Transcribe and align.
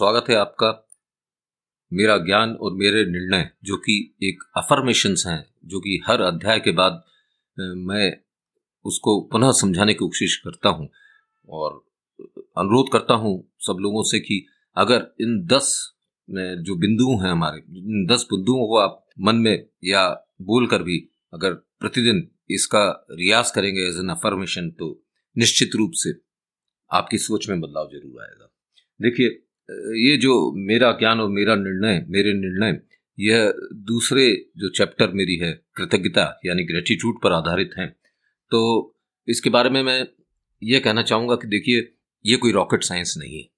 स्वागत 0.00 0.28
है 0.30 0.36
आपका। 0.36 0.68
मेरा 1.92 2.16
ज्ञान 2.18 2.52
और 2.56 2.72
मेरे 2.74 3.04
निर्णय, 3.06 3.48
जो 3.64 3.76
कि 3.78 3.94
एक 4.22 4.42
अफर्मेशंस 4.56 5.24
हैं, 5.26 5.44
जो 5.64 5.80
कि 5.80 6.00
हर 6.06 6.20
अध्याय 6.22 6.60
के 6.60 6.70
बाद 6.72 7.02
मैं 7.80 8.06
उसको 8.84 9.20
पुनः 9.32 9.50
समझाने 9.52 9.94
की 9.94 9.98
कोशिश 9.98 10.36
करता 10.44 10.68
हूँ। 10.68 10.88
और 11.48 11.74
अनुरोध 12.58 12.92
करता 12.92 13.14
हूँ 13.16 13.32
सब 13.66 13.82
लोगों 13.82 14.02
से 14.02 14.20
कि 14.20 14.44
अगर 14.76 15.06
इन 15.20 15.36
दस 15.46 15.68
जो 16.28 16.76
बिंदु 16.76 17.10
हैं 17.22 17.30
हमारे, 17.30 17.58
इन 17.58 18.06
दस 18.10 18.26
बिंदुओं 18.32 18.66
को 18.68 18.78
आप 18.78 19.04
मन 19.20 19.36
में 19.38 19.66
या 19.84 20.06
बोल 20.42 20.66
कर 20.66 20.82
भी 20.82 20.98
अगर 21.32 21.54
प्रतिदिन 21.80 22.26
इसका 22.50 22.86
रियाज 23.12 23.50
करेंगे 23.50 23.86
एज 23.88 23.98
एन 23.98 24.16
अफर्मेशन 24.16 24.70
तो 24.80 24.90
निश्चित 25.36 25.76
रूप 25.76 25.92
से 25.96 26.14
आपकी 26.90 27.18
सोच 27.20 27.48
में 27.48 27.60
बदलाव 27.60 27.90
ज़रूर 27.92 28.22
आएगा। 28.22 28.52
देखिए 29.00 29.38
ये 29.98 30.16
जो 30.16 30.34
मेरा 30.58 30.90
ज्ञान 30.92 31.20
और 31.20 31.28
मेरा 31.30 31.54
निर्णय, 31.54 32.04
मेरे 32.08 32.32
निर्णय, 32.34 32.80
यह 33.18 33.52
दूसरे 33.86 34.24
जो 34.58 34.68
चैप्टर 34.68 35.12
मेरी 35.12 35.36
है, 35.36 35.52
कृतज्ञता 35.76 36.24
यानी 36.46 36.64
ग्रेटिट्यूड 36.64 37.20
पर 37.22 37.32
आधारित 37.32 37.70
हैं। 37.78 37.88
तो 38.52 38.60
इसके 39.28 39.50
बारे 39.50 39.70
में 39.70 39.82
मैं 39.82 40.06
ये 40.62 40.80
कहना 40.80 41.02
चाहूँगा 41.02 41.34
कि 41.34 41.48
देखिए, 41.48 41.88
ये 42.24 42.36
कोई 42.36 42.52
रॉकेट 42.52 42.82
साइंस 42.82 43.14
नहीं 43.18 43.38
है। 43.38 43.48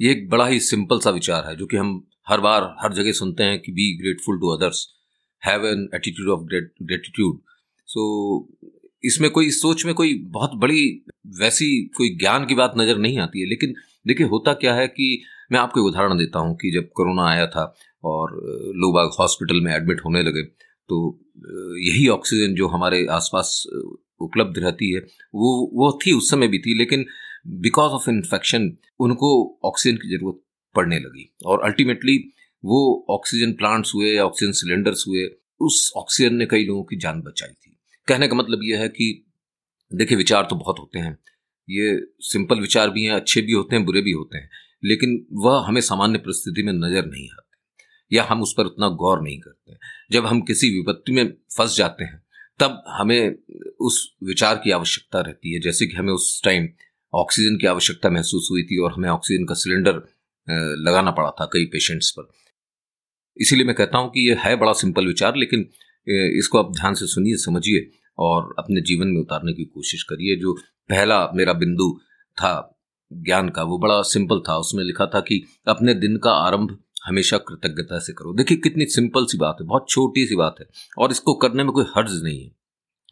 ये 0.00 0.10
एक 0.12 0.28
बड़ा 0.30 0.46
ही 0.46 0.60
सिंपल 0.60 1.00
सा 1.00 1.10
विचार 1.10 1.48
है, 1.48 1.56
जो 1.56 1.66
कि 1.66 1.76
हम 1.76 2.02
हर 2.28 2.40
बार, 2.40 2.62
हर 2.80 2.92
जगह 2.92 3.12
सुनते 3.12 3.42
हैं 3.42 3.58
कि 3.58 3.72
be 3.72 3.92
grateful 4.02 4.38
to 4.40 4.48
others 4.48 4.86
have 5.42 5.66
an 5.66 5.88
attitude 5.94 6.28
of 6.30 6.44
gratitude 6.44 7.40
so 7.88 8.02
इसमें 9.04 9.30
कोई 9.30 9.50
सोच 9.50 9.84
में 9.86 9.94
कोई 9.94 10.14
बहुत 10.28 10.50
बड़ी, 10.54 11.04
वैसी 11.40 11.66
कोई 11.96 12.08
ज्ञान 12.18 12.46
की 12.46 12.54
बात 12.54 12.74
नज़र 12.78 12.98
नहीं 12.98 13.18
आती 13.18 13.40
है, 13.40 13.46
लेकिन 13.46 13.74
देखिए, 14.06 14.26
होता 14.26 14.52
क्या 14.52 14.74
है 14.74 14.86
कि 14.88 15.22
मैं 15.52 15.60
आपको 15.60 15.80
एक 15.80 15.86
उदाहरण 15.86 16.18
देता 16.18 16.38
हूँ 16.38 16.56
कि 16.56 16.70
जब 16.70 16.88
कोरोना 16.94 17.28
आया 17.28 17.46
था 17.46 17.74
और 18.04 18.30
लोग 18.76 18.94
बाग 18.94 19.10
हॉस्पिटल 19.20 19.60
में 19.60 19.72
एडमिट 19.74 20.00
होने 20.04 20.22
लगे 20.22 20.42
तो 20.88 21.20
यही 21.78 22.08
ऑक्सीजन 22.08 22.54
जो 22.54 22.68
हमारे 22.68 23.06
आसपास 23.06 23.64
उपलब्ध 24.20 24.58
रहती 24.58 24.90
है, 24.92 25.00
वो 25.34 25.70
वो 25.74 25.98
थी, 26.06 26.12
उस 26.12 26.30
समय 26.30 26.48
भी 26.48 26.58
थी, 26.58 26.78
लेकिन 26.78 27.04
बिकॉज़ 27.46 27.92
ऑफ़ 27.92 28.10
इन्फेक्शन 28.10 28.76
उनको 29.00 29.60
ऑक्सीजन 29.64 29.96
की 29.96 30.16
ज़रूरत 30.16 30.40
पड़ने 30.74 30.98
लगी। 30.98 31.36
और 31.46 31.60
अल्टीमेटली 31.64 32.18
वो 32.64 33.06
ऑक्सीजन 33.10 33.52
प्लांट्स 33.52 33.92
हुए 33.94 34.18
ऑक्सीजन 34.18 34.52
सिलेंडर्स 34.52 35.04
हुए, 35.08 35.26
उस 35.60 35.92
ऑक्सीजन 35.96 36.34
ने 36.34 36.46
कई 36.46 36.64
लोगों 36.64 36.84
की 36.84 36.96
जान 36.96 37.20
बचाई 37.20 37.52
थी। 37.52 37.76
कहने 38.08 38.28
का 38.28 38.36
मतलब 38.36 38.60
यह 38.62 38.80
है 38.80 38.88
कि, 38.88 39.26
देखिए, 39.94 40.18
विचार 40.18 40.46
तो 40.50 40.56
बहुत 40.56 40.76
होते 40.78 40.98
हैं 40.98 41.18
ये 41.68 41.98
सिंपल 42.22 42.60
विचार 42.60 42.90
भी 42.90 43.02
हैं, 43.04 43.12
अच्छे 43.12 43.40
भी 43.42 43.52
होते 43.52 43.76
हैं, 43.76 43.84
बुरे 43.84 44.00
भी 44.02 44.12
होते 44.12 44.38
हैं, 44.38 44.48
लेकिन 44.84 45.24
वह 45.44 45.64
हमें 45.66 45.80
सामान्य 45.82 46.18
परिस्थिति 46.18 46.62
में 46.62 46.72
नज़र 46.74 47.06
नहीं 47.06 47.28
आते 47.28 48.16
या 48.16 48.24
हम 48.24 48.42
उस 48.42 48.54
पर 48.56 48.66
उतना 48.66 48.88
गौर 48.96 49.22
नहीं 49.22 49.38
करते 49.40 49.76
जब 50.12 50.26
हम 50.26 50.40
किसी 50.42 50.68
विपत्ति 50.70 51.12
में 51.12 51.24
फंस 51.56 51.76
जाते 51.76 52.04
हैं, 52.04 52.22
तब 52.60 52.82
हमें 52.88 53.34
उस 53.80 53.96
विचार 54.24 54.60
की 54.64 54.70
आवश्यकता 54.70 55.20
रहती 55.20 55.52
है, 55.54 55.60
जैसे 55.60 55.86
कि 55.86 55.96
हमें 55.96 56.12
उस 56.12 56.40
टाइम 56.44 56.68
ऑक्सीजन 57.12 57.56
की 57.56 57.66
आवश्यकता 57.66 58.10
महसूस 58.10 58.48
हुई 58.50 58.62
थी 58.62 58.80
और 58.84 58.92
हमें 58.92 59.08
ऑक्सीजन 59.10 59.44
का 59.44 59.54
सिलेंडर 59.54 60.02
लगाना 60.80 61.10
पड़ा 61.10 61.30
था 61.30 61.44
कई 61.52 61.64
पेशेंट्स 61.72 62.10
पर। 62.10 62.28
इसीलिए 63.36 63.66
मैं 63.66 63.74
कहता 63.74 63.98
हूँ 63.98 64.10
कि 64.10 64.28
यह 64.28 64.40
है 64.40 64.54
बड़ा 64.56 64.72
सिंपल 64.74 65.06
विचार, 65.06 65.36
लेकिन 65.36 65.60
इसको 66.38 66.58
आप 66.58 66.72
ध्यान 66.72 66.94
से 66.94 67.06
सुनिए, 67.06 67.36
समझिए 67.36 67.90
और 68.18 68.54
अपने 68.58 68.80
जीवन 68.82 69.08
में 69.08 69.20
उतारने 69.20 69.52
की 69.52 69.64
कोशिश 69.64 70.02
करिए, 70.02 70.36
जो 70.36 70.56
पहला 70.90 71.18
मेरा 71.34 71.52
बिंदु 71.54 71.90
था 72.38 72.52
ज्ञान 73.10 73.48
का, 73.48 73.62
वो 73.62 73.78
बड़ा 73.78 74.00
सिंपल 74.04 74.40
था। 74.40 74.56
उसमें 74.58 74.82
लिखा 74.84 75.06
था 75.06 75.20
कि 75.20 75.42
अपने 75.68 75.94
दिन 75.96 76.16
का 76.16 76.32
आरंभ 76.40 76.76
हमेशा 77.06 77.38
कृतज्ञता 77.38 77.98
से 77.98 78.12
करो। 78.12 78.32
देखिए 78.34 78.58
कितनी 78.58 78.86
सिंपल 78.88 79.26
सी 79.26 79.38
बात 79.38 79.56
है, 79.60 79.66
बहुत 79.66 79.88
छोटी 79.88 80.26
सी 80.26 80.36
बात 80.36 80.56
है, 80.60 80.66
और 80.98 81.10
इसको 81.10 81.34
करने 81.34 81.64
में 81.64 81.72
कोई 81.72 81.84
हर्ज 81.88 82.22
नहीं 82.22 82.42
है। 82.42 82.50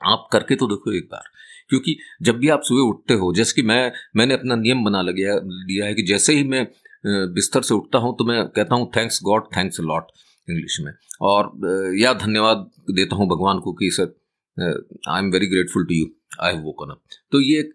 आप 0.00 0.28
करके 0.32 0.54
तो 0.56 0.66
देखो 0.66 0.92
एक 0.92 1.08
बार, 1.12 1.24
क्योंकि 1.70 1.96
जब 2.22 2.38
भी 2.38 2.48
आप 2.48 2.62
सुबह 2.62 2.80
उठते 2.82 3.14
हो, 3.14 3.32
जैसे 3.34 3.54
कि 3.54 3.66
मैं, 3.68 3.92
मैंने 4.16 4.34
अपना 4.34 4.56
नियम 4.56 4.84
बना 4.84 5.02
लिया 5.02 5.34
लिया 5.44 5.86
है 5.86 5.94
कि 5.94 6.02
जैसे 6.02 6.34
ही 6.34 6.44
मैं 6.44 6.66
बिस्तर 7.34 7.62
से 7.62 7.74
उठता 7.74 7.98
हूँ 7.98 8.14
तो 8.18 8.24
मैं 8.24 8.44
कहता 8.48 8.74
हूँ 8.74 8.90
thanks 8.96 9.20
God 9.24 9.44
thanks 9.56 9.80
lot 9.82 10.10
English 10.48 10.78
में। 10.80 10.92
और 11.22 11.50
या 11.98 12.12
धन्यवाद 12.16 12.68
देता 12.90 13.16
हूँ 13.16 13.28
भगवान 13.28 13.58
को 13.58 13.72
कि 13.72 13.90
sir 13.90 14.12
I 14.56 15.18
am 15.18 15.30
very 15.32 15.46
grateful 15.48 15.84
to 15.84 15.94
you 15.94 16.06
I 16.40 16.52
have 16.52 16.62
woken 16.62 16.90
up 16.90 17.02
तो 17.32 17.40
ये 17.42 17.58
एक 17.60 17.72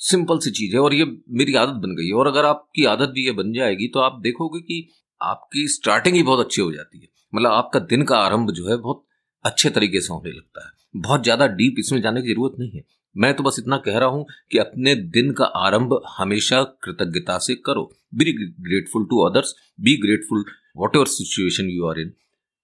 सिंपल 0.00 0.38
सी 0.38 0.50
चीज़ 0.52 0.74
है 0.74 0.80
और 0.80 0.94
ये 0.94 1.04
मेरी 1.34 1.54
आदत 1.56 1.80
बन 1.80 1.94
गई 1.96 2.06
है। 2.06 2.12
और 2.14 2.26
अगर 2.26 2.44
आपकी 2.46 2.84
आदत 2.86 3.08
भी 3.14 3.24
ये 3.26 3.32
बन 3.34 3.52
जाएगी 3.52 3.88
तो 3.94 4.00
आप 4.00 4.20
देखोगे 4.22 4.60
कि 4.62 4.86
आपकी 5.20 5.66
स्टार्टिंग 5.68 6.16
ही 6.16 6.22
बहुत 6.22 6.44
अच्छी 6.46 6.62
हो 6.62 6.70
जाती 6.72 7.00
है। 7.00 7.08
मतलब 7.32 7.50
आपका 7.52 7.80
दिन 7.80 8.02
का 8.02 8.18
आरंभ 8.18 8.50
जो 8.50 8.68
है, 8.68 8.76
बहुत 8.78 9.04
अच्छे 9.44 9.70
तरीके 9.70 10.00
से 10.00 10.12
होने 10.12 10.30
लगता 10.30 10.66
है। 10.66 11.00
बहुत 11.00 11.22
ज़्यादा 11.22 11.46
डीप 11.48 11.74
इसमें 11.78 12.00
जाने 12.02 12.22
की 12.22 12.28
ज़रूरत 12.28 12.56
नहीं 12.58 12.70
है। 12.70 12.82
मैं 13.16 13.32
तो 13.34 13.42
बस 13.42 13.56
इतना 13.58 13.76
कह 13.84 13.98
रहा 13.98 14.08
हूँ 14.08 14.24
कि 14.52 14.58
अपने 14.58 14.94
दिन 15.14 15.30
का 15.32 15.44
आरंभ 15.58 16.00
हमेशा 16.08 16.62
कृतज्ञता 16.84 17.38
से 17.40 17.54
करो। 17.66 17.90
Be 18.14 18.32
grateful 18.32 19.04
to 19.10 19.20
others 19.24 19.54
be 19.80 19.96
grateful 20.02 20.44
whatever 20.96 21.06
situation 21.08 21.68
you 21.70 21.86
are 21.86 22.00
in 22.00 22.12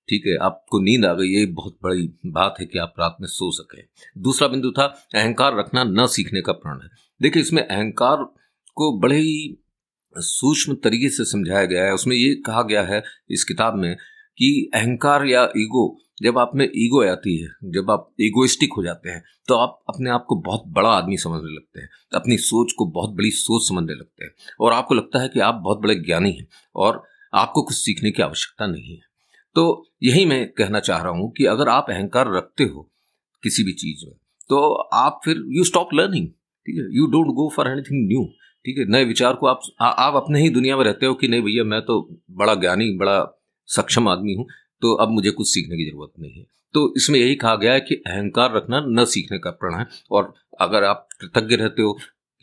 ठीक 0.09 0.27
है, 0.27 0.37
आपको 0.37 0.81
नींद 0.81 1.05
आ 1.05 1.13
गई, 1.13 1.29
ये 1.29 1.47
बहुत 1.47 1.77
बड़ी 1.83 2.09
बात 2.27 2.57
है 2.61 2.67
कि 2.67 2.79
आप 2.79 2.95
रात 3.01 3.17
में 3.21 3.29
सो 3.29 3.51
सके। 3.53 3.83
दूसरा 4.21 4.49
बिंदु 4.49 4.71
था, 4.71 4.85
अहंकार 5.15 5.59
रखना 5.59 5.85
न 5.85 6.07
सीखने 6.07 6.41
का 6.41 6.53
प्रण 6.55 6.81
है। 6.83 6.89
देखिए, 7.21 7.43
इसमें 7.43 7.63
अहंकार 7.63 8.25
को 8.77 8.99
बड़े 9.01 9.17
ही 9.17 9.57
सूक्ष्म 10.17 10.75
तरीके 10.75 11.09
से 11.09 11.25
समझाया 11.25 11.65
गया 11.65 11.85
है। 11.85 11.95
उसमें 11.95 12.17
ये 12.17 12.35
कहा 12.47 12.63
गया 12.63 12.83
है 12.85 13.03
इस 13.31 13.45
किताब 13.45 13.75
में 13.75 13.95
कि 14.39 14.71
अहंकार 14.75 15.25
या 15.27 15.43
ईगो, 15.59 15.97
जब 16.23 16.39
आप 16.39 16.51
में 16.55 16.65
ईगो 16.67 17.03
आती 17.05 17.37
है, 17.39 17.49
जब 17.65 17.91
आप 17.91 18.11
ईगोइस्टिक 18.21 18.73
हो 18.77 18.83
जाते 18.85 19.11
हैं 19.11 19.23
तो 19.49 19.55
आप 19.55 19.83
अपने 19.89 20.11
आप 20.11 20.25
को 20.29 20.37
बहुत 20.43 20.63
बड़ा 20.69 20.89
आदमी 20.91 21.17
समझने 21.17 21.55
लगते 21.55 21.81
हैं, 21.81 21.89
अपनी 22.15 22.37
सोच 22.39 22.73
को 22.73 22.87
बहुत 22.91 23.11
बड़ी 23.11 23.31
सोच 23.33 23.69
समझने 23.69 23.95
लगते 23.95 24.25
हैं। 24.25 24.33
और 24.61 24.73
आपको 24.73 24.95
लगता 24.95 25.23
है 25.23 25.29
कि 25.29 25.41
आप 25.41 25.61
बहुत 25.65 25.79
बड़े 25.79 25.95
ज्ञानी 25.97 26.33
हैं, 26.33 26.47
और 26.77 27.03
आपको 27.33 27.63
कुछ 27.63 27.77
सीखने 27.77 28.11
की 28.11 28.23
आवश्यकता 28.23 28.67
नहीं 28.67 28.95
है। 28.95 29.06
तो 29.57 29.85
यही 30.03 30.25
मैं 30.27 30.53
कहना 30.53 30.81
चाह 30.81 31.03
रहा 31.03 31.13
हूँ 31.13 31.33
कि 31.37 31.45
अगर 31.45 31.69
आप 31.69 31.87
अहंकार 31.91 32.33
रखते 32.37 32.65
हो 32.65 32.91
किसी 33.43 33.63
भी 33.65 33.73
चीज़ 33.73 34.07
में 34.07 34.15
तो 34.49 34.73
आप 34.95 35.21
फिर 35.25 35.43
यू 35.49 35.65
स्टॉप 35.65 35.89
लर्निंग 35.95 36.29
ठीक 36.29 36.77
है? 36.77 36.97
You 36.97 37.07
don't 37.07 37.27
go 37.27 37.49
for 37.57 37.69
anything 37.69 38.09
new 38.09 38.25
ठीक 38.65 38.79
है? 38.79 38.85
नए 38.85 39.05
विचार 39.05 39.35
को 39.35 39.47
आप 39.47 39.61
आ, 39.81 39.87
आप 39.87 40.15
अपने 40.15 40.41
ही 40.41 40.49
दुनिया 40.49 40.77
में 40.77 40.85
रहते 40.85 41.07
हो 41.07 41.15
कि 41.15 41.29
नहीं 41.29 41.43
भैया 41.43 41.65
मैं 41.65 41.81
तो 41.83 42.21
बड़ा 42.31 42.55
ज्ञानी 42.55 42.91
बड़ा 42.99 43.43
सक्षम 43.67 44.09
आदमी 44.09 44.35
हूँ 44.35 44.47
तो 44.83 44.95
अब 44.95 45.11
मुझे 45.11 45.31
कुछ 45.31 45.49
सीखने 45.49 45.77
की 45.77 45.91
ज़रूरत 45.91 46.13
नहीं 46.21 46.33
है। 46.33 46.45
तो 46.75 46.95
इसमें 46.97 47.19
यही 47.19 47.35
कहा 47.35 47.57
गया 47.57 47.73
है 47.73 47.81
कि 47.81 47.95
अहंकार 47.95 48.55
रखना 48.55 48.81
न 48.89 49.05
सीखने 49.05 49.39
का 49.39 49.51
प्रण 49.51 49.75
है 49.75 49.87
और 50.11 50.35
अगर 50.61 50.85
आप 50.85 51.09
कृतज्ञ 51.21 51.57
रहते 51.57 51.83
हो 51.83 51.93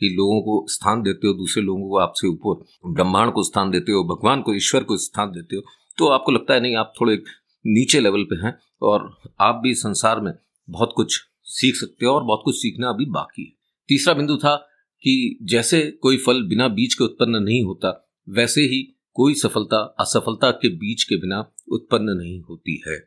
कि 0.00 0.08
लोगों 0.08 0.40
को 0.42 0.66
स्थान 0.68 1.02
देते 1.02 1.26
हो 1.26 1.32
दूसरे 1.34 1.62
लोगों 1.62 1.88
को 1.88 1.98
आपसे 1.98 2.28
ऊपर 2.28 2.90
ब्रह्मांड 2.92 3.32
को 3.32 3.42
स्थान 3.42 3.70
देते 3.70 3.92
हो 3.92 4.04
भगवान 4.04 4.42
को 4.42 4.54
ईश्वर 4.54 4.84
को 4.84 4.96
स्थान 4.96 5.28
देते 5.28 5.56
हो 5.56 5.62
तो 5.98 6.08
आपको 6.08 6.32
लगता 6.32 6.54
है 6.54 6.60
नहीं, 6.60 6.76
आप 6.76 6.92
थोड़े 7.00 7.22
नीचे 7.66 8.00
लेवल 8.00 8.24
पे 8.24 8.36
हैं 8.36 8.58
और 8.82 9.16
आप 9.40 9.60
भी 9.62 9.74
संसार 9.74 10.20
में 10.20 10.32
बहुत 10.68 10.92
कुछ 10.96 11.20
सीख 11.44 11.74
सकते 11.74 12.06
हो 12.06 12.12
और 12.12 12.24
बहुत 12.24 12.42
कुछ 12.44 12.56
सीखना 12.56 12.88
अभी 12.88 13.04
बाकी 13.06 13.42
है। 13.42 13.52
तीसरा 13.88 14.14
बिंदु 14.14 14.36
था 14.36 14.56
कि 15.02 15.38
जैसे 15.42 15.90
कोई 15.90 16.16
फल 16.16 16.42
बिना 16.42 16.68
बीज 16.68 16.94
के 16.94 17.04
उत्पन्न 17.04 17.42
नहीं 17.42 17.62
होता, 17.64 18.10
वैसे 18.28 18.62
ही 18.62 18.82
कोई 19.14 19.34
सफलता, 19.34 19.78
असफलता 20.00 20.50
के 20.50 20.68
बीज 20.68 21.04
के 21.04 21.16
बिना 21.16 21.52
उत्पन्न 21.68 22.16
नहीं 22.18 22.40
होती 22.40 22.82
है। 22.88 22.98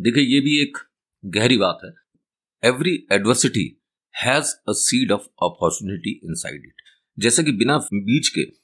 देखिए, 0.00 0.24
ये 0.24 0.40
भी 0.40 0.60
एक 0.62 0.78
गहरी 1.24 1.56
बात 1.56 1.78
है। 1.84 1.90
Every 2.64 3.06
adversity 3.12 3.82
has 4.14 4.54
a 4.68 4.72
seed 4.72 5.12
of 5.12 5.22
opportunity 5.42 6.20
inside 6.34 6.62
it 6.64 6.82
जैसे 7.18 7.44
कि 7.44 7.52
बिना 7.52 7.78
बीज 7.78 8.28
के 8.28 8.63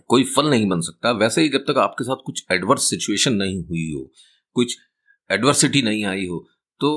कोई 0.00 0.24
फल 0.24 0.50
नहीं 0.50 0.68
बन 0.68 0.80
सकता। 0.80 1.10
वैसे 1.10 1.42
ही 1.42 1.48
जब 1.48 1.64
तक 1.68 1.78
आपके 1.78 2.04
साथ 2.04 2.16
कुछ 2.26 2.44
एडवर्स 2.52 2.90
सिचुएशन 2.90 3.34
नहीं 3.34 3.62
हुई 3.64 3.92
हो 3.92 4.10
कुछ 4.52 4.76
एडवर्सिटी 5.30 5.82
नहीं 5.82 6.04
आई 6.04 6.26
हो 6.26 6.46
तो 6.80 6.90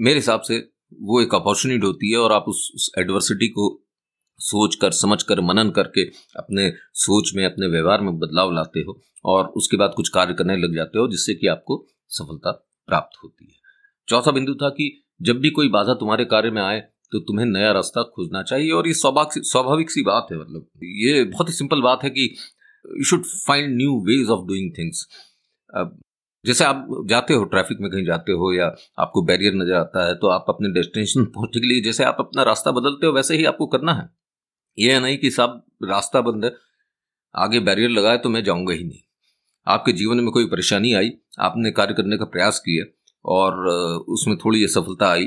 मेरे 0.00 0.16
हिसाब 0.16 0.40
से 0.40 0.58
वो 1.00 1.20
एक 1.22 1.34
अपॉर्चुनिटी 1.34 1.86
होती 1.86 2.10
है 2.10 2.18
और 2.18 2.32
आप 2.32 2.44
उस, 2.48 2.72
उस 2.74 2.90
एडवर्सिटी 2.98 3.48
को 3.48 3.84
सोच 4.38 4.74
कर 4.74 4.90
समझ 4.90 5.22
कर 5.22 5.40
मनन 5.40 5.70
करके 5.70 6.04
अपने 6.36 6.72
सोच 6.94 7.32
में 7.34 7.44
अपने 7.44 7.66
व्यवहार 7.66 8.00
में 8.00 8.18
बदलाव 8.18 8.52
लाते 8.52 8.80
हो 8.80 9.00
और 9.24 9.46
उसके 9.46 9.76
बाद 9.76 9.92
कुछ 9.96 10.08
कार्य 10.08 10.34
करने 10.34 10.56
लग 10.56 10.74
जाते 10.74 10.98
हो 10.98 11.08
जिससे 11.08 11.34
कि 11.34 11.46
आपको 11.46 11.86
सफलता 12.08 12.50
प्राप्त 12.86 13.18
होती 13.24 13.44
है। 13.44 13.58
चौथा 14.08 14.30
बिंदु 14.30 14.54
था 14.54 14.68
कि 14.68 15.04
जब 15.22 15.38
भी 15.38 15.50
कोई 15.50 15.68
बाधा 15.68 15.94
तुम्हारे 15.94 16.24
कार्य 16.24 16.50
में 16.50 16.62
आए 16.62 16.82
तो 17.12 17.18
तुम्हें 17.20 17.46
नया 17.46 17.70
रास्ता 17.72 18.02
खोजना 18.06 18.42
चाहिए 18.42 18.70
और 18.72 18.86
ये 18.86 18.94
स्वाभाविक 18.94 19.44
स्वाभाविक 19.46 19.90
सी 19.90 20.02
बात 20.04 20.26
है 20.32 20.38
मतलब। 20.38 20.66
ये 20.98 21.22
बहुत 21.26 21.48
ही 21.48 21.52
सिंपल 21.54 21.82
बात 21.82 22.04
है 22.04 22.10
कि 22.10 22.24
you 22.84 23.04
should 23.04 23.24
find 23.46 23.76
new 23.76 23.96
ways 24.06 24.30
of 24.30 24.46
doing 24.46 24.70
things 24.78 25.06
जैसे 26.44 26.64
आप 26.64 26.86
जाते 27.08 27.34
हो 27.34 27.44
ट्रैफ़िक 27.46 27.78
में 27.80 27.90
कहीं 27.90 28.04
जाते 28.04 28.32
हो 28.32 28.52
या 28.52 28.66
आपको 28.98 29.22
बैरियर 29.24 29.54
नज़र 29.54 29.74
आता 29.74 30.06
है 30.06 30.14
तो 30.14 30.28
आप 30.28 30.44
अपने 30.48 30.68
डेस्टिनेशन 30.74 31.24
पहुँचने 31.26 31.60
के 31.60 31.66
लिए 31.66 31.80
जैसे 31.82 32.04
आप 32.04 32.16
अपना 32.20 32.42
रास्ता 32.42 32.70
बदलते 32.72 33.06
हो, 33.06 33.12
वैसे 33.12 33.36
ही 33.36 33.44
आपको 33.44 33.66
करना 33.66 33.92
है। 33.94 34.08
यह 34.78 35.00
नहीं 35.00 35.16
कि 35.18 35.30
सब 35.30 35.62
रास्ता 35.84 36.20
बंद 36.20 36.44
है, 36.44 36.52
आगे 37.34 37.60
बैरियर 37.60 37.90
लगाए 37.90 38.18
तो 38.18 38.28
मैं 38.28 38.42
जाऊँगा 38.44 38.74
ही 38.74 38.84
नहीं। 38.84 39.00
आपके 39.66 39.92
जीवन 39.94 40.20
में 40.20 40.30
कोई 40.32 40.46
परेशानी 40.46 40.92
आई, 40.94 41.10
आपने 41.40 41.70
कार्य 41.72 41.94
करने 41.94 42.18
का 42.18 42.24
प्रयास 42.26 42.58
किया 42.58 42.84
और, 43.24 43.66
उसमें 44.08 44.36
थोड़ी 44.38 44.64
असफलता 44.64 45.10
आई, 45.10 45.26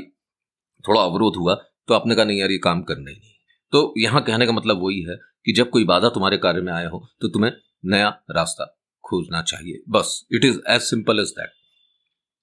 थोड़ा 0.84 1.00
अवरोध 1.02 1.36
हुआ 1.36 1.54
तो 1.88 1.94
आपने 1.94 2.14
कहा, 2.14 2.24
नहीं 2.24 2.38
यार, 2.38 2.50
ये 2.50 2.58
काम 2.58 2.82
करना 2.82 3.10
ही 3.10 3.16
नहीं। 3.16 3.30
तो 3.72 3.94
यहाँ 3.98 4.22
कहने 4.24 4.46
का 4.46 4.52
मतलब 4.52 4.82
वही 4.82 5.00
है 5.02 5.16
कि 5.46 5.52
जब 5.52 5.70
कोई 5.70 5.84
बाधा 5.84 6.08
तुम्हारे 6.08 6.36
कार्य 6.38 6.60
में 6.60 6.72
आया 6.72 6.88
हो 6.88 7.06
तो 7.20 7.28
तुम्हें 7.28 7.52
नया 7.84 8.08
रास्ता 8.30 8.64
खोजना 9.04 9.42
चाहिए। 9.42 9.82
बस 9.88 10.26
it 10.32 10.44
is 10.44 10.58
as 10.68 10.80
simple 10.80 11.20
as 11.20 11.28
that 11.30 11.52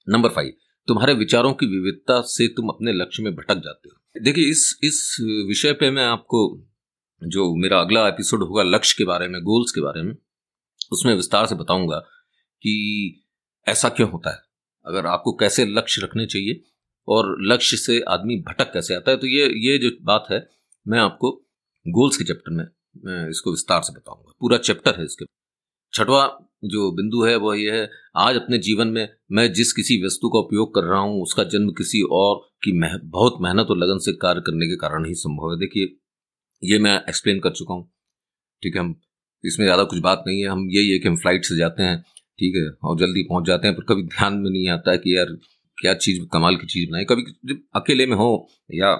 number 0.08 0.30
five 0.30 0.54
तुम्हारे 0.88 1.14
विचारों 1.14 1.54
की 1.54 1.66
विविधता 1.66 2.20
से 2.28 2.48
तुम 2.48 2.70
अपने 2.70 2.94
लक्ष्य 2.94 3.24
में 3.24 3.34
भटक 3.36 3.56
जाते 3.56 3.90
हो। 3.90 4.22
देखिए, 4.24 4.50
इस 4.50 4.80
इस 4.84 5.18
विषय 5.48 5.74
पे 5.74 5.90
मैं 5.92 6.06
आपको 6.06 6.42
जो 7.22 7.54
मेरा 7.56 7.80
अगला 7.82 8.08
एपिसोड 8.08 8.44
होगा, 8.44 8.64
लक्ष्य 8.66 8.96
के 8.98 9.06
बारे 9.06 9.28
में 9.28 9.42
गोल्स 9.42 9.72
के 9.72 9.82
बारे 9.82 10.02
में, 10.04 10.14
उसमें 10.92 11.14
विस्तार 11.16 11.46
से 11.46 11.56
बताऊँगा 11.56 11.98
कि 12.62 13.26
ऐसा 13.68 13.90
क्यों 13.90 14.10
होता 14.12 14.30
है। 14.30 14.42
अगर 14.86 15.06
आपको 15.06 15.34
कैसे 15.34 15.66
लक्ष्य 15.68 16.02
रखने 16.02 16.26
चाहिए 16.26 16.62
और 17.10 17.36
लक्ष्य 17.44 17.78
से 17.78 18.00
आदमी 18.10 18.36
भटक 18.42 18.72
कैसे 18.74 18.96
आता 18.96 19.12
है? 19.12 19.18
तो 19.18 19.28
ये 19.28 19.48
ये 19.62 19.78
जो 19.80 19.92
बात 20.04 20.28
है 20.32 20.48
मैं 20.86 21.00
आपको 21.00 21.32
गोल्स 21.86 22.18
के 22.18 22.24
चैप्टर 22.24 22.52
में 22.52 22.66
मैं 23.06 23.30
इसको 23.30 23.52
विस्तार 23.52 23.82
से 23.82 23.94
बताऊँगा। 23.94 24.34
पूरा 24.42 24.58
चैप्टर 24.60 25.00
है 25.00 25.06
इसके। 25.06 25.26
छठवा 25.94 26.26
जो 26.66 26.92
बिंदु 26.92 27.24
है 27.24 27.36
वह 27.38 27.60
यह 27.60 27.74
है 27.74 27.90
आज 28.18 28.36
अपने 28.36 28.58
जीवन 28.60 28.88
में 28.88 29.08
मैं 29.32 29.52
जिस 29.54 29.72
किसी 29.74 29.96
वस्तु 30.06 30.30
का 30.30 30.40
उपयोग 30.40 30.74
कर 30.76 30.84
रहा 30.84 31.00
हूँ 31.00 31.22
उसका 31.24 31.44
जन्म 31.46 31.70
किसी 31.74 32.02
और 32.14 32.36
की 32.64 32.72
मह, 32.80 32.98
बहुत 33.06 33.38
मेहनत 33.42 33.68
और 33.70 33.78
लगन 33.78 34.00
से 34.00 34.14
कार्य 34.22 34.42
करने 34.46 34.68
के 34.68 34.76
कारण 34.78 35.06
ही 35.06 35.14
संभव 35.16 35.52
है। 35.52 35.60
देखिए 35.60 35.96
ये 36.64 36.80
मैं 36.80 36.96
एक्सप्लेन 37.00 37.40
कर 37.40 37.52
चुका 37.52 37.74
हूँ। 37.74 37.90
ठीक 38.64 38.76
है 38.76 38.82
हम 38.82 38.96
इसमें 39.44 39.66
ज़्यादा 39.66 39.84
कुछ 39.86 40.00
बात 40.02 40.24
नहीं 40.28 40.42
है। 40.42 40.48
हम 40.48 40.68
यही 40.72 40.90
है 40.90 40.98
कि 41.00 41.08
हम 41.08 41.16
फ़्लाइट 41.18 41.46
से 41.46 41.58
जाते 41.58 41.84
हैं 41.84 42.00
ठीक 42.40 42.56
है 42.56 42.70
और 42.84 42.98
जल्दी 43.00 43.24
पहुँच 43.24 43.46
जाते 43.48 43.68
हैं 43.68 43.76
पर 43.78 43.84
कभी 43.90 44.04
ध्यान 44.08 44.34
में 44.36 44.50
नहीं 44.50 44.68
आता 44.70 44.96
कि 44.98 45.16
यार 45.18 45.36
क्या 45.80 45.94
चीज़, 45.96 46.20
कमाल 46.34 46.56
की 46.56 46.68
चीज़ 46.68 46.90
बनाए 46.90 47.06
कभी 47.10 47.24
जब 47.46 47.62
अकेले 47.76 48.06
में 48.06 48.16
हो 48.18 48.30
या 48.74 48.94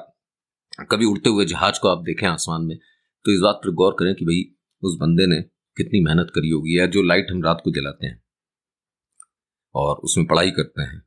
कभी 0.92 1.06
उड़ते 1.06 1.30
हुए 1.30 1.46
जहाज़ 1.46 1.80
को 1.82 1.88
आप 1.88 2.04
देखें 2.04 2.28
आसमान 2.28 2.62
में 2.66 2.78
तो 3.26 3.32
इस 3.32 3.40
बात 3.40 3.60
पर 3.64 3.72
गौर 3.74 3.96
करें 4.00 4.14
कि 4.16 4.26
भाई, 4.26 4.44
उस 4.84 4.98
बंदे 5.00 5.26
ने 5.28 5.42
कितनी 5.78 6.04
मेहनत 6.04 6.32
करी 6.36 6.50
होगी 6.50 6.78
या 6.80 6.86
जो 6.88 7.02
लाइट 7.04 7.32
हम 7.32 7.44
रात 7.44 7.62
को 7.64 7.72
जलाते 7.72 8.08
हैं 8.08 8.22
और 9.76 9.96
उसमें 10.04 10.26
पढ़ाई 10.28 10.52
करते 10.52 10.82
हैं 10.84 11.02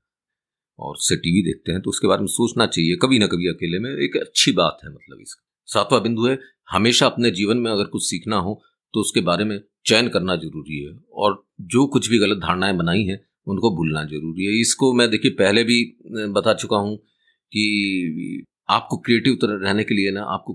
और 0.78 0.94
उससे 0.94 1.16
टीवी 1.16 1.42
देखते 1.42 1.72
हैं 1.72 1.80
तो 1.82 1.90
उसके 1.90 2.08
बारे 2.08 2.20
में 2.20 2.26
सोचना 2.28 2.66
चाहिए। 2.66 2.96
कभी 3.02 3.18
ना 3.18 3.26
कभी 3.26 3.48
अकेले 3.48 3.78
में 3.78 3.90
एक 3.98 4.16
अच्छी 4.16 4.52
बात 4.52 4.78
है 4.84 4.90
मतलब 4.90 5.20
इसका 5.22 5.42
सातवां 5.68 6.02
बिंदु 6.02 6.26
है, 6.26 6.38
हमेशा 6.70 7.06
अपने 7.06 7.30
जीवन 7.30 7.56
में 7.56 7.70
अगर 7.70 7.84
कुछ 7.86 8.04
सीखना 8.04 8.36
हो 8.38 8.60
तो 8.94 9.00
उसके 9.00 9.20
बारे 9.22 9.44
में 9.44 9.60
चयन 9.86 10.08
करना 10.08 10.36
ज़रूरी 10.36 10.82
है 10.84 10.92
और 11.14 11.42
जो 11.68 11.86
कुछ 11.86 12.08
भी 12.10 12.18
गलत 12.18 12.38
धारणाएँ 12.38 12.74
बनाई 12.76 13.02
हैं 13.04 13.20
उनको 13.46 13.70
भूलना 13.76 14.04
ज़रूरी 14.06 14.44
है। 14.44 14.60
इसको 14.60 14.92
मैं 14.94 15.08
देखिए, 15.10 15.30
पहले 15.32 15.64
भी 15.64 15.82
बता 16.30 16.54
चुका 16.54 16.76
हूँ 16.76 16.96
कि 16.96 18.44
आपको 18.70 18.96
क्रिएटिव 18.98 19.34
तरह 19.42 19.64
रहने 19.64 19.84
के 19.84 19.94
लिए 19.94 20.10
ना, 20.10 20.22
आपको 20.24 20.54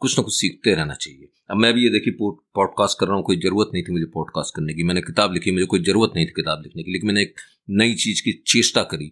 कुछ 0.00 0.18
ना 0.18 0.22
कुछ 0.24 0.34
सीखते 0.34 0.74
रहना 0.74 0.94
चाहिए। 0.94 1.28
अब 1.50 1.56
मैं 1.56 1.72
भी 1.74 1.82
ये 1.84 1.90
देखिए 1.90 2.14
पॉडकास्ट 2.20 2.98
कर 3.00 3.06
रहा 3.06 3.16
हूँ, 3.16 3.24
कोई 3.24 3.36
ज़रूरत 3.40 3.70
नहीं 3.74 3.82
थी 3.84 3.92
मुझे 3.92 4.06
पॉडकास्ट 4.14 4.54
करने 4.56 4.74
की। 4.74 4.82
मैंने 4.82 5.00
किताब 5.02 5.32
लिखी, 5.32 5.50
मुझे 5.50 5.66
कोई 5.66 5.82
ज़रूरत 5.84 6.12
नहीं 6.16 6.26
थी 6.26 6.32
किताब 6.36 6.62
लिखने 6.62 6.82
की, 6.82 6.92
लेकिन 6.92 7.06
मैंने 7.06 7.22
एक 7.22 7.40
नई 7.70 7.94
चीज़ 7.94 8.22
की 8.22 8.32
चेष्टा 8.46 8.82
करी 8.84 9.10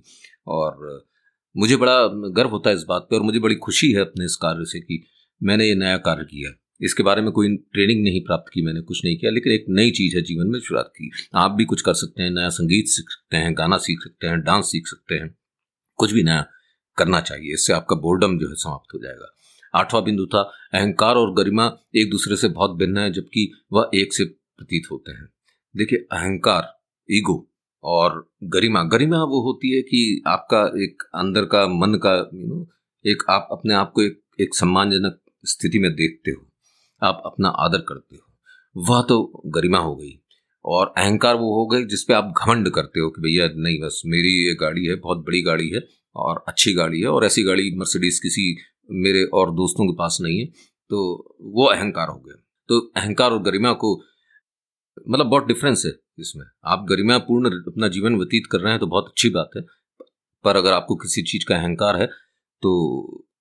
और 0.48 1.04
मुझे 1.56 1.76
बड़ा 1.76 1.96
गर्व 2.36 2.50
होता 2.50 2.70
है 2.70 2.76
इस 2.76 2.84
बात 2.88 3.06
पर 3.10 3.16
और 3.16 3.22
मुझे 3.22 3.38
बड़ी 3.38 3.54
खुशी 3.54 3.92
है 3.92 4.00
अपने 4.00 4.24
इस 4.24 4.36
कार्य 4.42 4.64
से 4.64 4.80
कि 4.80 5.02
मैंने 5.40 5.66
ये 5.68 5.74
नया 5.74 5.96
कार्य 6.06 6.24
किया। 6.24 6.50
इसके 6.82 7.02
बारे 7.02 7.23
में 7.23 7.32
कोई 7.32 7.56
ट्रेनिंग 7.56 8.05
नहीं 8.05 8.20
प्राप्त 8.20 8.50
की 8.55 8.62
मैंने, 8.62 8.81
कुछ 8.81 9.05
नहीं 9.05 9.17
किया, 9.17 9.31
लेकिन 9.31 9.52
एक 9.52 9.64
नई 9.69 9.90
चीज़ 9.90 10.17
है 10.17 10.23
जीवन 10.23 10.46
में 10.46 10.61
शुरुआत 10.61 10.93
की। 10.96 11.11
आप 11.34 11.50
भी 11.50 11.64
कुछ 11.64 11.82
कर 11.82 11.94
सकते 11.94 12.23
हैं, 12.23 12.31
नया 12.31 12.49
संगीत 12.49 12.84
सीख 12.87 13.06
सकते 13.08 13.37
हैं, 13.37 13.58
गाना 13.58 13.76
सीख 13.76 13.99
सकते 14.00 14.26
हैं 14.26 14.40
डांस 14.40 14.64
सीख 14.64 14.87
सकते 14.87 15.14
हैं। 15.14 15.38
कुछ 15.96 16.12
भी 16.12 16.23
नया 16.23 16.46
करना 16.96 17.20
चाहिए, 17.20 17.52
इससे 17.52 17.73
आपका 17.73 17.96
बोर्डम 17.96 18.38
जो 18.38 18.49
है 18.49 18.55
समाप्त 18.55 18.94
हो 18.94 18.99
जाएगा। 18.99 19.37
आठवां 19.75 20.05
बिंदु 20.05 20.26
था, 20.26 20.52
अहंकार 20.75 21.14
और 21.14 21.34
गरिमा 21.34 21.76
एक 21.96 22.11
दूसरे 22.11 22.37
से 22.37 22.49
बहुत 22.49 22.76
भिन्न 22.76 22.99
है, 22.99 23.12
जबकि 23.12 23.52
वह 23.73 23.90
एक 23.94 24.12
से 24.12 24.25
प्रतीत 24.25 24.82
होते 24.90 25.12
हैं। 25.12 25.29
देखिए, 25.76 25.99
अहंकार, 25.99 26.81
ईगो 27.11 27.50
और 27.84 28.32
गरिमा। 28.44 28.82
गरिमा 28.82 29.17
वो 29.17 29.43
होती 29.43 29.76
है 29.76 29.82
कि 29.82 30.23
आपका 30.26 30.82
एक 30.82 31.02
अंदर 31.14 31.44
का, 31.44 31.67
मन 31.67 31.94
का 31.94 32.31
यू 32.34 32.46
नो 32.46 32.70
एक 33.06 33.23
आप 33.31 33.49
अपने 33.52 33.75
आप 33.75 33.93
को 33.94 34.02
एक 34.02 34.23
एक 34.40 34.55
सम्मानजनक 34.55 35.20
स्थिति 35.44 35.79
में 35.79 35.93
देखते 35.93 36.31
हो। 36.31 36.51
आप 37.02 37.22
अपना 37.26 37.49
आदर 37.49 37.78
करते 37.78 38.16
हो। 38.16 38.31
वह 38.76 39.02
तो 39.02 39.43
गरिमा 39.46 39.78
हो 39.78 39.94
गई 39.96 40.19
और 40.64 40.94
अहंकार 40.99 41.34
वो 41.34 41.54
हो 41.54 41.66
गई 41.66 41.84
जिसपे 41.84 42.14
आप 42.14 42.34
घमंड 42.38 42.70
करते 42.70 43.00
हो 43.00 43.10
कि 43.10 43.22
भैया, 43.22 43.49
नहीं, 43.56 43.81
बस 43.81 44.02
मेरी 44.06 44.34
ये 44.46 44.54
गाड़ी 44.54 44.87
है, 44.87 44.94
बहुत 44.94 45.19
बड़ी 45.19 45.43
गाड़ी 45.43 45.69
है 45.69 45.81
और 46.16 46.44
अच्छी 46.49 46.72
गाड़ी 46.72 47.00
है 47.00 47.06
और 47.06 47.25
ऐसी 47.25 47.43
गाड़ी 47.43 47.75
मर्सिडीज 47.76 48.19
किसी 48.20 48.56
मेरे 48.90 49.25
और 49.25 49.50
दोस्तों 49.54 49.87
के 49.87 49.93
पास 49.93 50.19
नहीं 50.20 50.38
है। 50.40 50.46
तो 50.90 50.99
वो 51.40 51.66
अहंकार 51.66 52.08
हो 52.08 52.19
गया। 52.19 52.34
तो 52.69 52.78
अहंकार 52.96 53.32
और 53.32 53.43
गरिमा 53.43 53.72
को 53.72 54.02
मतलब 55.08 55.26
बहुत 55.26 55.46
डिफरेंस 55.46 55.82
है 55.87 55.93
इसमें। 56.19 56.44
आप 56.64 56.87
गरिमा 56.88 57.19
पूर्ण 57.19 57.50
अपना 57.50 57.88
जीवन 57.88 58.16
व्यतीत 58.16 58.46
कर 58.52 58.58
रहे 58.58 58.72
हैं 58.72 58.81
तो 58.81 58.87
बहुत 58.87 59.06
अच्छी 59.08 59.31
बात 59.31 59.50
है। 59.56 59.62
पर 60.44 60.56
अगर 60.56 60.72
आपको 60.72 60.96
किसी 60.96 61.22
चीज़ 61.22 61.44
का 61.48 61.56
अहंकार 61.56 61.96
है 61.96 62.06
तो 62.62 62.72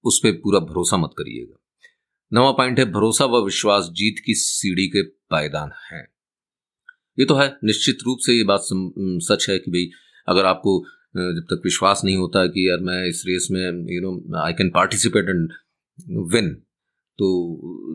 उस 0.03 0.19
पर 0.19 0.31
पूरा 0.31 0.59
भरोसा 0.59 0.97
मत 0.97 1.09
करिएगा। 1.17 1.60
नवा 2.31 2.51
पॉइंट 2.51 2.79
है, 2.79 2.85
भरोसा 2.91 3.25
व 3.25 3.43
विश्वास 3.45 3.89
जीत 3.93 4.23
की 4.25 4.33
सीढ़ी 4.33 4.87
के 4.87 5.01
पायदान 5.31 5.71
है। 5.91 6.01
ये 7.19 7.25
तो 7.25 7.35
है, 7.35 7.47
निश्चित 7.63 7.97
रूप 8.05 8.19
से 8.25 8.33
ये 8.33 8.43
बात 8.43 8.61
सच 8.63 9.49
है 9.49 9.57
कि 9.59 9.71
भाई, 9.71 9.89
अगर 10.27 10.45
आपको 10.45 10.83
जब 11.17 11.45
तक 11.49 11.61
विश्वास 11.63 12.01
नहीं 12.05 12.15
होता 12.17 12.45
कि 12.47 12.69
यार 12.69 12.79
मैं 12.79 13.05
इस 13.05 13.23
रेस 13.27 13.47
में 13.51 13.61
you 13.61 14.01
know 14.01 14.43
I 14.43 14.53
can 14.53 14.69
participate 14.69 15.29
and 15.29 15.49
win 16.33 16.53
तो 17.19 17.27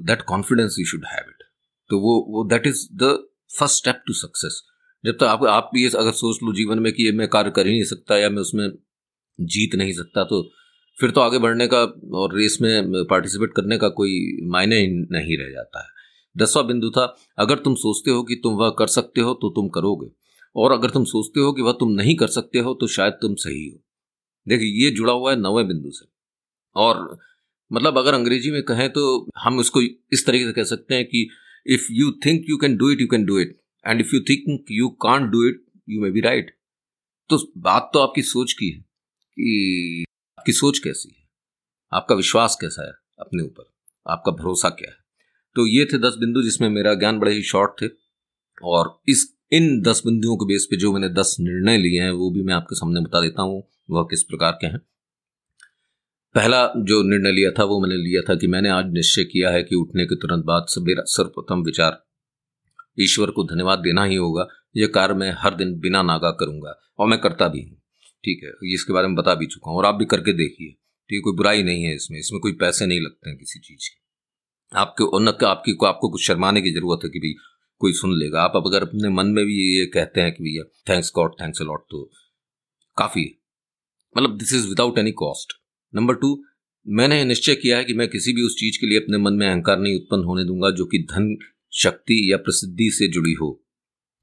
that 0.06 0.22
confidence 0.22 0.76
you 0.78 0.86
should 0.86 1.04
have 1.06 1.30
it 1.30 1.42
तो 1.90 1.98
वो 1.98 2.14
वो 2.28 2.44
that 2.44 2.66
is 2.66 2.86
the 2.94 3.12
first 3.58 3.76
step 3.76 4.02
to 4.06 4.12
success 4.12 4.62
जब 5.04 5.12
तक 5.12 5.24
आप 5.24 5.44
आप 5.44 5.70
ये 5.76 5.88
अगर 5.88 6.12
सोच 6.12 6.38
लो 6.42 6.52
जीवन 6.52 6.78
में 6.78 6.92
कि 6.92 7.04
ये 7.04 7.12
मैं 7.12 7.28
कार्य 7.28 7.50
कर 7.50 7.66
ही 7.66 7.72
नहीं 7.72 7.84
सकता 7.84 8.18
या 8.18 8.30
मैं 8.30 8.38
उसमें 8.38 8.68
जीत 9.40 9.74
नहीं 9.74 9.92
सकता 9.92 10.24
तो 10.24 10.42
फिर 11.00 11.10
तो 11.10 11.20
आगे 11.20 11.38
बढ़ने 11.38 11.66
का 11.66 11.78
और 12.18 12.36
रेस 12.36 12.58
में 12.62 13.04
पार्टिसिपेट 13.04 13.52
करने 13.56 13.78
का 13.78 13.88
कोई 13.88 14.40
मायने 14.42 14.86
नहीं 14.86 15.36
रह 15.38 15.50
जाता 15.50 15.80
है। 15.80 15.88
दसवां 16.36 16.66
बिंदु 16.66 16.90
था, 16.90 17.16
अगर 17.38 17.58
तुम 17.58 17.74
सोचते 17.74 18.10
हो 18.10 18.22
कि 18.22 18.34
तुम 18.34 18.54
वह 18.54 18.70
कर 18.70 18.86
सकते 18.86 19.20
हो 19.20 19.34
तो 19.34 19.50
तुम 19.50 19.68
करोगे। 19.68 20.10
और 20.56 20.72
अगर 20.72 20.90
तुम 20.90 21.04
सोचते 21.04 21.40
हो 21.40 21.52
कि 21.52 21.62
वह 21.62 21.72
तुम 21.72 21.90
नहीं 21.92 22.14
कर 22.16 22.26
सकते 22.26 22.58
हो 22.58 22.74
तो 22.74 22.86
शायद 22.86 23.12
तुम 23.12 23.34
सही 23.34 23.68
हो। 23.68 23.78
देखिए, 24.48 24.84
ये 24.84 24.90
जुड़ा 24.90 25.12
हुआ 25.12 25.30
है 25.30 25.36
नवे 25.40 25.64
बिंदु 25.64 25.90
से। 25.90 26.06
और 26.76 27.18
मतलब 27.72 27.98
अगर 27.98 28.14
अंग्रेज़ी 28.14 28.50
में 28.50 28.62
कहें 28.62 28.88
तो 28.92 29.30
हम 29.38 29.58
उसको 29.58 29.82
इस 29.82 30.26
तरीके 30.26 30.44
से 30.44 30.52
कह 30.52 30.62
सकते 30.62 30.94
हैं 30.94 31.04
कि 31.04 31.28
if 31.66 31.86
you 31.90 32.10
think 32.26 32.44
you 32.48 32.56
can 32.56 32.76
do 32.76 32.90
it 32.90 33.00
you 33.00 33.06
can 33.06 33.24
do 33.24 33.38
it 33.38 33.56
and 33.86 34.00
if 34.00 34.14
you 34.14 34.20
think 34.20 34.64
you 34.70 34.88
can't 34.88 35.30
do 35.30 35.44
it 35.48 35.64
you 35.88 36.00
may 36.00 36.10
be 36.10 36.20
right 36.20 36.56
तो 37.28 37.52
बात 37.58 37.90
तो 37.94 37.98
आपकी 37.98 38.22
सोच 38.22 38.52
की 38.52 38.70
है 38.70 38.80
कि 39.38 40.04
आपकी 40.46 40.52
सोच 40.52 40.78
कैसी 40.78 41.16
है? 41.18 41.28
आपका 41.92 42.14
विश्वास 42.14 42.58
कैसा 42.60 42.86
है 42.86 42.92
अपने 43.18 43.42
ऊपर? 43.42 43.74
आपका 44.06 44.32
भरोसा 44.32 44.68
क्या 44.68 44.90
है? 44.90 44.96
तो 45.54 45.66
ये 45.66 45.84
थे 45.84 45.98
दस 45.98 46.14
बिंदु 46.18 46.42
जिसमें 46.42 46.68
मेरा 46.68 46.94
ज्ञान 46.94 47.18
बड़े 47.18 47.32
ही 47.32 47.42
शॉर्ट 47.42 47.82
थे। 47.82 47.86
और 48.62 49.00
इस, 49.08 49.36
इन 49.52 49.82
दस 49.82 50.02
बिंदुओं 50.06 50.36
के 50.36 50.44
बेस 50.44 50.68
पे 50.70 50.76
जो 50.76 50.92
मैंने 50.92 51.08
दस 51.08 51.36
निर्णय 51.40 51.78
लिए 51.78 52.02
हैं, 52.02 52.10
वो 52.10 52.30
भी 52.30 52.42
मैं 52.42 52.54
आपके 52.54 52.74
सामने 52.74 53.00
बता 53.00 53.20
देता 53.20 53.42
हूँ, 53.42 53.68
वह 53.90 54.02
किस 54.02 54.22
प्रकार 54.22 54.52
के 54.52 54.66
हैं। 54.66 54.78
पहला 56.34 56.66
जो 56.66 57.02
निर्णय 57.02 57.32
लिया 57.32 57.50
था, 57.50 57.64
वो 57.64 57.80
मैंने 57.80 57.96
लिया 57.96 58.22
था 58.22 58.34
कि 58.34 58.46
मैंने 58.46 58.68
आज 58.68 58.84
निश्चय 58.86 59.24
किया 59.24 59.50
है 59.50 59.62
कि 59.62 59.74
उठने 59.74 60.06
के 60.06 60.14
तुरंत 60.14 60.44
बाद 60.44 60.66
मेरा 60.78 61.02
सर्वप्रथम 61.06 61.62
विचार 61.62 62.06
ईश्वर 63.00 63.30
को 63.30 63.44
धन्यवाद 63.44 63.78
देना 63.78 64.04
ही 64.04 64.16
होगा। 64.16 64.46
यह 64.76 64.86
कार्य 64.86 65.14
मैं 65.14 65.36
हर 65.38 65.54
दिन 65.54 65.80
बिना 65.80 66.02
नागा 66.02 66.30
करूँगा 66.30 66.80
और 66.98 67.08
मैं 67.08 67.20
करता 67.20 67.48
भी 67.48 67.62
हूँ। 67.62 67.85
ठीक 68.26 68.40
है, 68.44 68.50
इसके 68.74 68.92
बारे 68.92 69.08
में 69.08 69.16
बता 69.16 69.34
भी 69.34 69.46
चुका 69.46 69.70
हूँ 69.70 69.78
और 69.78 69.86
आप 69.86 69.94
भी 69.94 70.04
करके 70.04 70.32
देखिए। 70.32 70.68
ठीक 71.10 71.16
है, 71.16 71.20
कोई 71.20 71.36
बुराई 71.36 71.62
नहीं 71.62 71.82
है 71.84 71.94
इसमें 71.94 72.18
इसमें 72.18 72.40
कोई 72.40 72.52
पैसे 72.60 72.86
नहीं 72.86 73.00
लगते 73.00 73.30
हैं 73.30 73.38
किसी 73.38 73.58
चीज़ 73.60 73.88
के। 73.88 74.78
आपके 74.78 75.04
उन्नत 75.16 75.44
आपकी 75.44 75.72
को, 75.72 75.86
आपको 75.86 76.08
कुछ 76.08 76.26
शर्माने 76.26 76.62
की 76.62 76.70
ज़रूरत 76.70 77.04
है 77.04 77.10
कि 77.10 77.18
भाई 77.18 77.34
कोई 77.80 77.92
सुन 77.92 78.18
लेगा। 78.18 78.42
आप 78.42 78.62
अगर 78.66 78.82
अपने 78.82 79.08
मन 79.08 79.26
में 79.26 79.44
भी 79.46 79.54
ये 79.78 79.86
कहते 79.86 80.20
हैं 80.20 80.32
कि 80.32 80.42
भैया 80.44 80.62
थैंक्स 80.88 81.12
गॉड 81.16 81.34
थैंक्स 81.40 81.60
अलॉट 81.62 81.84
तो 81.90 82.02
काफ़ी 82.96 83.24
मतलब 84.16 84.36
this 84.38 84.52
is 84.54 84.66
without 84.68 84.98
any 84.98 85.12
cost 85.12 85.52
number 85.94 86.14
two 86.14 86.30
मैंने 86.86 87.24
निश्चय 87.24 87.54
किया 87.54 87.76
है 87.78 87.84
कि 87.84 87.94
मैं 87.94 88.08
किसी 88.08 88.32
भी 88.32 88.42
उस 88.42 88.56
चीज़ 88.60 88.78
के 88.80 88.86
लिए 88.86 88.98
अपने 88.98 89.18
मन 89.18 89.34
में 89.34 89.46
अहंकार 89.48 89.78
नहीं 89.78 89.96
उत्पन्न 89.96 90.24
होने 90.24 90.44
दूँगा 90.44 90.70
जो 90.70 90.84
कि 90.84 90.98
धन, 91.10 91.36
शक्ति 91.72 92.20
या 92.32 92.36
प्रसिद्धि 92.36 92.90
से 92.90 93.08
जुड़ी 93.08 93.32
हो। 93.32 93.48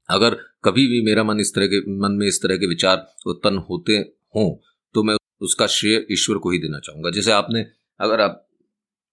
अगर 0.08 0.34
कभी 0.64 0.86
भी 0.88 1.00
मेरा 1.04 1.22
मन 1.24 1.40
इस 1.40 1.52
तरह 1.54 1.66
के, 1.66 1.78
मन 2.00 2.12
में 2.12 2.26
इस 2.26 2.40
तरह 2.42 2.56
के 2.56 2.66
विचार 2.66 3.06
उत्पन्न 3.26 3.58
होते 3.70 3.92
हों 4.34 4.48
तो 4.94 5.02
मैं 5.02 5.16
उसका 5.40 5.66
श्रेय 5.66 6.06
ईश्वर 6.12 6.38
को 6.38 6.50
ही 6.50 6.58
देना 6.58 6.78
चाहूँगा। 6.78 7.10
जैसे 7.10 7.32
आपने, 7.32 7.60
अगर 8.00 8.20
आप 8.20 8.40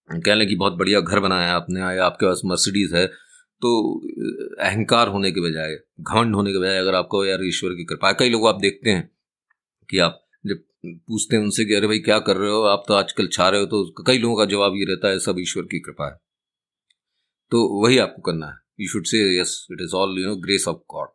कह 0.10 0.36
लें 0.36 0.48
कि 0.48 0.56
बहुत 0.56 0.74
बढ़िया 0.74 1.00
घर 1.02 1.20
बनाया 1.20 1.54
आपने 1.56 1.82
आया, 1.82 2.06
आपके 2.06 2.26
पास 2.26 2.42
मर्सिडीज 2.46 2.94
है 2.94 3.06
तो 3.62 3.72
अहंकार 4.60 5.08
होने 5.08 5.32
के 5.32 5.42
बजाय, 5.42 5.76
घमंड 6.02 6.36
होने 6.36 6.52
के 6.52 6.60
बजाय 6.60 6.78
अगर 6.78 6.96
आपको 6.96 7.24
यार 7.26 7.44
ईश्वर 7.46 7.72
की 7.72 7.84
कृपा 7.86 8.12
कई 8.20 8.30
लोग 8.30 8.48
आप 8.48 8.60
देखते 8.62 8.90
हैं 8.90 9.10
कि 9.90 9.98
आप 10.00 10.20
जब 10.46 10.64
पूछते 10.86 11.36
हैं 11.36 11.44
उनसे 11.44 11.66
कि, 11.66 11.74
अरे 11.74 11.88
भाई, 11.88 12.00
क्या 12.00 12.18
कर 12.20 12.38
रहे 12.38 12.52
हो? 12.52 12.62
आप 12.64 12.84
तो 12.88 12.94
आजकल 12.94 13.28
छा 13.28 13.50
रहे 13.50 13.60
हो 13.62 13.66
तो 13.68 14.04
कई 14.08 14.18
लोगों 14.18 14.38
का 14.38 14.46
जवाब 14.46 14.74
ये 14.76 14.86
रहता 14.86 15.08
है, 15.10 15.20
सब 15.20 15.36
ईश्वर 15.40 15.64
की 15.64 15.80
कृपा 15.80 16.08
है। 16.08 16.18
तो 17.52 17.68
वही 17.84 17.98
आपको 17.98 18.22
करना 18.22 18.48
है। 18.48 18.54
You 18.82 18.88
should 18.90 19.06
say 19.06 19.20
yes 19.40 19.56
it 19.72 19.82
is 19.82 19.96
all 19.96 20.20
you 20.20 20.28
know 20.28 20.36
grace 20.38 20.68
of 20.68 20.78
God 20.90 21.08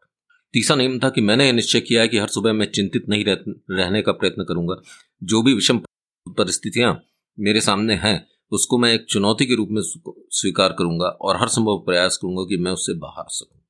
तीसरा 0.55 0.77
नियम 0.77 0.99
था 0.99 1.09
कि 1.11 1.21
मैंने 1.21 1.51
निश्चय 1.53 1.81
किया 1.81 2.03
है 2.03 2.09
कि 2.09 2.19
हर 2.19 2.29
सुबह 2.29 2.53
मैं 2.53 2.67
चिंतित 2.71 3.09
नहीं 3.09 3.25
रह, 3.25 3.37
रहने 3.71 4.03
का 4.03 4.13
प्रयत्न 4.13 4.45
करूँगा। 4.45 4.77
जो 5.23 5.43
भी 5.43 5.55
विषम 5.55 5.79
परिस्थितियाँ 6.27 6.93
मेरे 7.39 7.61
सामने 7.61 7.95
हैं 7.97 8.17
उसको 8.53 8.79
मैं 8.79 8.93
एक 8.95 9.05
चुनौती 9.11 9.47
के 9.47 9.55
रूप 9.55 9.69
में 9.71 9.81
स्वीकार 9.83 10.73
करूँगा 10.79 11.07
और 11.07 11.37
हर 11.37 11.49
संभव 11.49 11.79
प्रयास 11.87 12.17
करूँगा 12.17 12.45
कि 12.49 12.57
मैं 12.57 12.73
उससे 12.73 12.95
बाहर 12.99 13.25
सकूँ। 13.31 13.61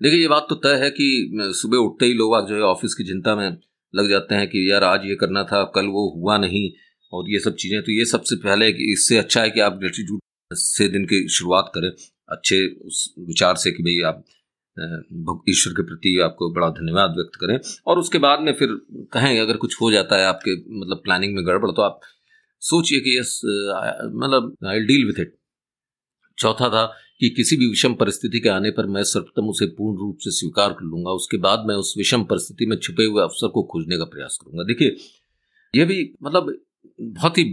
देखिए 0.00 0.20
ये 0.20 0.28
बात 0.28 0.46
तो 0.48 0.54
तय 0.56 0.74
है 0.76 0.90
कि 0.90 1.06
सुबह 1.54 1.78
उठते 1.78 2.06
ही 2.06 2.14
लोग 2.14 2.34
आज 2.34 2.48
जो 2.48 2.54
है 2.54 2.62
ऑफ़िस 2.64 2.94
की 2.94 3.04
चिंता 3.04 3.34
में 3.36 3.48
लग 3.94 4.08
जाते 4.08 4.34
हैं 4.34 4.48
कि 4.48 4.70
यार 4.70 4.84
आज 4.84 5.04
ये 5.06 5.14
करना 5.14 5.42
था 5.44 5.62
कल 5.74 5.86
वो 5.88 6.08
हुआ 6.16 6.38
नहीं 6.38 6.70
और 7.12 7.30
ये 7.30 7.38
सब 7.40 7.54
चीज़ें। 7.56 7.80
तो 7.82 7.92
ये 7.92 8.04
सबसे 8.04 8.36
पहले 8.36 8.68
इससे 8.92 9.18
अच्छा 9.18 9.42
है 9.42 9.50
कि 9.50 9.60
आप 9.60 9.76
ग्रेटिट्यूड 9.78 10.20
से 10.50 10.88
दिन 10.88 11.04
की 11.04 11.26
शुरुआत 11.28 11.70
करें। 11.74 11.90
अच्छे 12.32 12.66
उस 12.86 13.02
विचार 13.20 13.56
से 13.56 13.70
कि 13.72 13.82
भाई 13.82 14.00
आप 14.08 14.24
ईश्वर 15.48 15.72
के 15.72 15.82
प्रति 15.84 16.18
आपको 16.22 16.52
बड़ा 16.54 16.68
धन्यवाद 16.72 17.14
व्यक्त 17.16 17.38
करें। 17.40 17.58
और 17.86 17.98
उसके 17.98 18.18
बाद 18.20 18.40
में 18.40 18.52
फिर 18.54 18.68
कहें, 19.12 19.38
अगर 19.40 19.56
कुछ 19.58 19.76
हो 19.80 19.90
जाता 19.92 20.16
है 20.16 20.26
आपके 20.26 20.56
मतलब 20.78 21.00
प्लानिंग 21.04 21.34
में 21.34 21.46
गड़बड़ 21.46 21.70
तो 21.70 21.82
आप 21.82 22.00
सोचिए 22.62 23.00
कि 23.00 23.18
यस 23.18 23.40
मतलब 23.44 24.56
आई 24.66 24.80
डील 24.86 25.06
विथ 25.06 25.20
इट 25.20 25.34
चौथा 26.38 26.68
था 26.68 26.84
कि 27.20 27.28
किसी 27.30 27.56
भी 27.56 27.66
विषम 27.68 27.94
परिस्थिति 27.94 28.40
के 28.40 28.48
आने 28.48 28.70
पर 28.70 28.86
मैं 28.88 29.02
सर्वप्रथम 29.04 29.48
उसे 29.48 29.66
पूर्ण 29.72 29.98
रूप 29.98 30.18
से 30.20 30.30
स्वीकार 30.32 30.72
कर 30.72 30.84
लूँगा। 30.84 31.10
उसके 31.12 31.36
बाद 31.38 31.64
मैं 31.66 31.74
उस 31.76 31.94
विषम 31.98 32.24
परिस्थिति 32.24 32.66
में 32.66 32.76
छुपे 32.78 33.04
हुए 33.04 33.22
अवसर 33.22 33.48
को 33.48 33.62
खोजने 33.72 33.98
का 33.98 34.04
प्रयास 34.06 34.38
करूँगा। 34.42 34.64
देखिए, 34.64 34.96
यह 35.74 35.86
भी 35.86 35.98
मतलब 36.22 36.54
बहुत 37.00 37.38
ही 37.38 37.44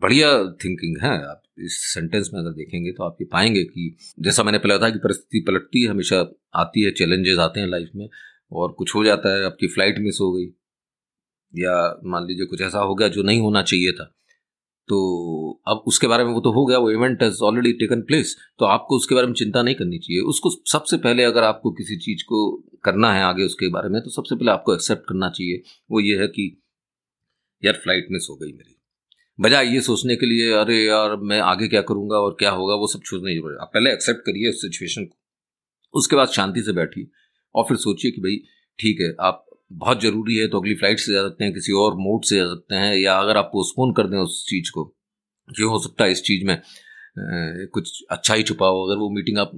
बढ़िया 0.00 0.28
थिंकिंग 0.64 0.96
है। 1.02 1.10
आप 1.22 1.42
इस 1.58 1.78
सेंटेंस 1.92 2.30
में 2.34 2.40
अगर 2.40 2.50
देखेंगे 2.52 2.92
तो 2.92 3.04
आप 3.04 3.16
ये 3.20 3.26
पाएँगे 3.32 3.62
कि 3.64 3.94
जैसा 4.20 4.42
मैंने 4.42 4.58
पहले 4.58 4.78
था 4.78 4.90
कि 4.90 4.98
परिस्थिति 4.98 5.44
पलटती 5.48 5.82
है, 5.82 5.90
हमेशा 5.90 6.20
आती 6.54 6.82
है 6.82 6.90
चैलेंजेस 6.92 7.38
आते 7.38 7.60
हैं 7.60 7.68
लाइफ 7.68 7.90
में 7.96 8.08
और 8.52 8.72
कुछ 8.72 8.94
हो 8.94 9.04
जाता 9.04 9.36
है, 9.36 9.44
आपकी 9.44 9.66
फ़्लाइट 9.66 9.98
मिस 9.98 10.18
हो 10.20 10.32
गई 10.32 10.46
या 11.54 12.00
मान 12.06 12.26
लीजिए 12.26 12.46
कुछ 12.46 12.60
ऐसा 12.60 12.78
हो 12.80 12.94
गया 12.94 13.08
जो 13.08 13.22
नहीं 13.22 13.40
होना 13.40 13.62
चाहिए 13.62 13.92
था। 13.92 14.04
तो 14.88 15.60
अब 15.68 15.82
उसके 15.86 16.06
बारे 16.06 16.24
में 16.24 16.32
वो 16.32 16.40
तो 16.40 16.52
हो 16.52 16.64
गया, 16.66 16.78
वो 16.78 16.90
event 16.90 17.22
has 17.22 17.38
already 17.42 17.72
taken 17.72 18.00
place 18.02 18.36
तो 18.58 18.64
आपको 18.64 18.96
उसके 18.96 19.14
बारे 19.14 19.26
में 19.26 19.34
चिंता 19.34 19.62
नहीं 19.62 19.74
करनी 19.74 19.98
चाहिए। 19.98 20.20
उसको 20.22 20.50
सबसे 20.72 20.96
पहले 20.96 21.24
अगर 21.24 21.42
आपको 21.42 21.70
किसी 21.72 21.96
चीज़ 21.96 22.24
को 22.24 22.40
करना 22.84 23.12
है 23.12 23.22
आगे 23.22 23.44
उसके 23.44 23.68
बारे 23.68 23.88
में 23.88 24.00
तो 24.02 24.10
सबसे 24.10 24.36
पहले 24.36 24.50
आपको 24.50 24.74
एक्सेप्ट 24.74 25.02
करना 25.08 25.30
चाहिए। 25.30 25.62
वो 25.90 26.00
ये 26.00 26.18
है 26.20 26.26
कि 26.28 26.50
यार 27.64 27.74
फ़्लाइट 27.74 28.06
मिस 28.12 28.26
हो 28.30 28.36
गई 28.36 28.52
मेरी। 28.52 28.76
बजाय 29.38 29.66
ये 29.66 29.80
सोचने 29.80 30.16
के 30.16 30.26
लिए, 30.26 30.50
अरे 30.54 30.76
यार, 30.78 31.16
मैं 31.18 31.38
आगे 31.42 31.68
क्या 31.68 31.80
करूँगा 31.82 32.16
और 32.16 32.36
क्या 32.38 32.50
होगा, 32.50 32.74
वो 32.74 32.86
सब 32.86 33.02
सोचने 33.04 33.34
की 33.34 33.56
आप 33.56 33.70
पहले 33.74 33.92
एक्सेप्ट 33.92 34.20
करिए 34.20 34.48
उस 34.48 34.60
सिचुएशन 34.62 35.04
को। 35.04 35.18
उसके 35.94 36.16
बाद 36.16 36.28
शांति 36.30 36.62
से 36.62 36.72
बैठिए 36.72 37.06
और 37.54 37.64
फिर 37.64 37.76
सोचिए 37.78 38.10
कि 38.10 38.20
भाई, 38.20 38.36
ठीक 38.78 39.00
है, 39.00 39.14
आप 39.20 39.44
बहुत 39.72 40.00
ज़रूरी 40.02 40.36
है 40.36 40.46
तो 40.48 40.60
अगली 40.60 40.74
फ़्लाइट 40.74 40.98
से 40.98 41.12
जा 41.12 41.22
सकते 41.22 41.44
हैं, 41.44 41.52
किसी 41.54 41.72
और 41.74 41.94
मोड 41.98 42.24
से 42.24 42.36
जा 42.36 42.46
सकते 42.46 42.74
हैं, 42.74 42.94
या 42.96 43.14
अगर 43.16 43.36
आप 43.36 43.50
पोस्टपोन 43.52 43.92
कर 43.92 44.06
दें 44.06 44.16
उस 44.18 44.44
चीज़ 44.48 44.70
को, 44.70 44.92
जो 45.48 45.70
हो 45.70 45.78
सकता 45.78 46.04
है 46.04 46.12
इस 46.12 46.22
चीज़ 46.22 46.44
में 46.44 46.60
कुछ 47.72 48.02
अच्छा 48.10 48.34
ही 48.34 48.42
छुपा 48.42 48.66
हो। 48.66 48.84
अगर 48.84 48.98
वो 49.00 49.08
मीटिंग 49.10 49.38
आप 49.38 49.50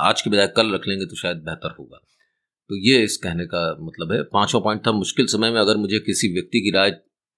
आज 0.00 0.22
के 0.22 0.30
बजाय 0.30 0.46
कल 0.56 0.72
रख 0.74 0.88
लेंगे 0.88 1.06
तो 1.06 1.16
शायद 1.16 1.36
बेहतर 1.44 1.74
होगा। 1.78 1.98
तो 2.70 2.76
ये 2.78 3.02
इस 3.04 3.16
कहने 3.16 3.44
का 3.46 3.62
मतलब 3.82 4.12
है। 4.12 4.22
पांचवा 4.24 4.60
पॉइंट 4.60 4.86
था, 4.86 4.92
मुश्किल 4.94 5.26
समय 5.28 5.50
में 5.50 5.60
अगर 5.60 5.76
मुझे 5.76 5.98
किसी 6.00 6.32
व्यक्ति 6.34 6.60
की 6.60 6.70
राय 6.70 6.90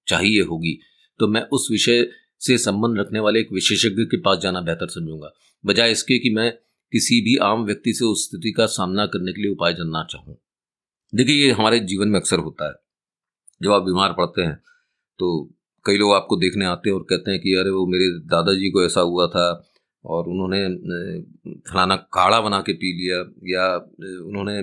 चाहिए 0.08 0.42
होगी। 0.42 0.80
तो 1.18 1.28
मैं 1.28 1.42
उस 1.42 1.68
विषय 1.70 2.10
से 2.40 2.58
संबंध 2.58 2.98
रखने 2.98 3.20
वाले 3.20 3.40
एक 3.40 3.52
विशेषज्ञ 3.52 4.02
के 4.02 4.16
पास 4.16 4.38
जाना 4.38 4.60
बेहतर 4.60 4.88
समझूँगा। 4.88 5.32
बजाय 5.66 5.92
इसके 5.92 6.18
कि 6.18 6.30
मैं 6.30 6.52
किसी 6.92 7.20
भी 7.20 7.36
आम 7.36 7.64
व्यक्ति 7.64 7.92
से 7.92 8.04
उस 8.04 8.24
स्थिति 8.24 8.52
का 8.52 8.66
सामना 8.66 9.06
करने 9.06 9.32
के 9.32 9.42
लिए 9.42 9.50
उपाय 9.50 9.74
जानना 9.74 10.04
चाहूँ। 10.04 10.38
देखिए, 11.14 11.46
ये 11.46 11.52
हमारे 11.52 11.78
जीवन 11.80 12.08
में 12.08 12.20
अक्सर 12.20 12.38
होता 12.38 12.66
है। 12.68 12.74
जब 13.62 13.72
आप 13.72 13.82
बीमार 13.82 14.12
पड़ते 14.12 14.42
हैं 14.42 14.62
तो 15.18 15.54
कई 15.86 15.96
लोग 15.96 16.12
आपको 16.12 16.36
देखने 16.36 16.64
आते 16.64 16.90
हैं 16.90 16.96
और 16.96 17.06
कहते 17.10 17.30
हैं 17.30 17.40
कि, 17.40 17.54
अरे, 17.54 17.70
वो 17.70 17.86
मेरे 17.86 18.08
दादाजी 18.08 18.70
को 18.70 18.84
ऐसा 18.84 19.00
हुआ 19.00 19.26
था 19.26 19.68
और 20.04 20.24
उन्होंने 20.28 20.68
फलाना 21.72 21.96
काढ़ा 21.96 22.40
बना 22.40 22.60
के 22.60 22.72
पी 22.72 22.92
लिया 22.92 23.16
या 23.44 23.76
उन्होंने 24.24 24.62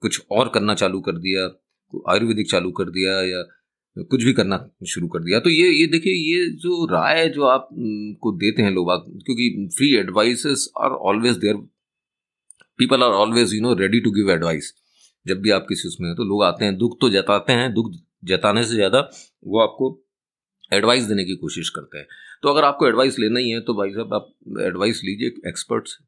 कुछ 0.00 0.26
और 0.30 0.48
करना 0.48 0.74
चालू 0.74 1.00
कर 1.00 1.12
दिया, 1.12 1.44
आयुर्वेदिक 2.12 2.50
चालू 2.50 2.70
कर 2.70 2.84
दिया 2.84 3.22
या 3.22 3.44
कुछ 3.96 4.24
भी 4.24 4.32
करना 4.32 4.58
शुरू 4.86 5.08
कर 5.08 5.20
दिया। 5.20 5.38
तो 5.40 5.50
ये 5.50 5.68
ये 5.70 5.86
देखिए, 5.88 6.12
ये 6.12 6.48
जो 6.56 6.84
राय 6.86 7.28
जो 7.28 7.44
आप 7.46 7.68
को 8.22 8.32
देते 8.38 8.62
हैं 8.62 8.70
लोग 8.70 8.90
क्योंकि 9.20 9.68
free 9.76 9.94
advices 9.96 10.68
are 10.80 10.90
always 11.10 11.36
there 11.38 11.56
people 12.78 13.02
are 13.02 13.12
always 13.14 13.54
you 13.54 13.60
know 13.62 13.72
ready 13.76 14.00
to 14.00 14.10
give 14.12 14.30
advice 14.30 14.72
जब 15.26 15.40
भी 15.42 15.50
आप 15.50 15.66
किसी 15.68 15.88
उसमें 15.88 16.14
तो 16.14 16.24
लोग 16.24 16.42
आते 16.44 16.64
हैं, 16.64 16.76
दुख 16.78 16.96
तो 17.00 17.10
जताते 17.10 17.52
हैं, 17.52 17.72
दुख 17.74 17.92
जताने 18.24 18.64
से 18.64 18.74
ज़्यादा 18.74 19.00
वो 19.44 19.60
आपको 19.60 19.88
एडवाइस 20.72 21.04
देने 21.04 21.24
की 21.24 21.34
कोशिश 21.36 21.68
करते 21.70 21.98
हैं। 21.98 22.06
तो 22.42 22.48
अगर 22.48 22.64
आपको 22.64 22.86
एडवाइस 22.88 23.18
लेना 23.18 23.40
ही 23.40 23.50
है 23.50 23.60
तो 23.60 23.74
भाई 23.74 23.90
साहब, 23.90 24.14
आप 24.14 24.62
एडवाइस 24.62 25.00
लीजिए 25.04 25.48
एक्सपर्ट 25.48 25.88
से 25.88 26.04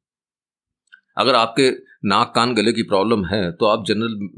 अगर 1.17 1.35
आपके 1.35 1.71
नाक 2.09 2.33
कान 2.35 2.55
गले 2.55 2.73
की 2.73 2.83
प्रॉब्लम 2.85 3.25
है 3.27 3.51
तो 3.53 3.67
आप 3.67 3.85
जनरल 3.87 4.29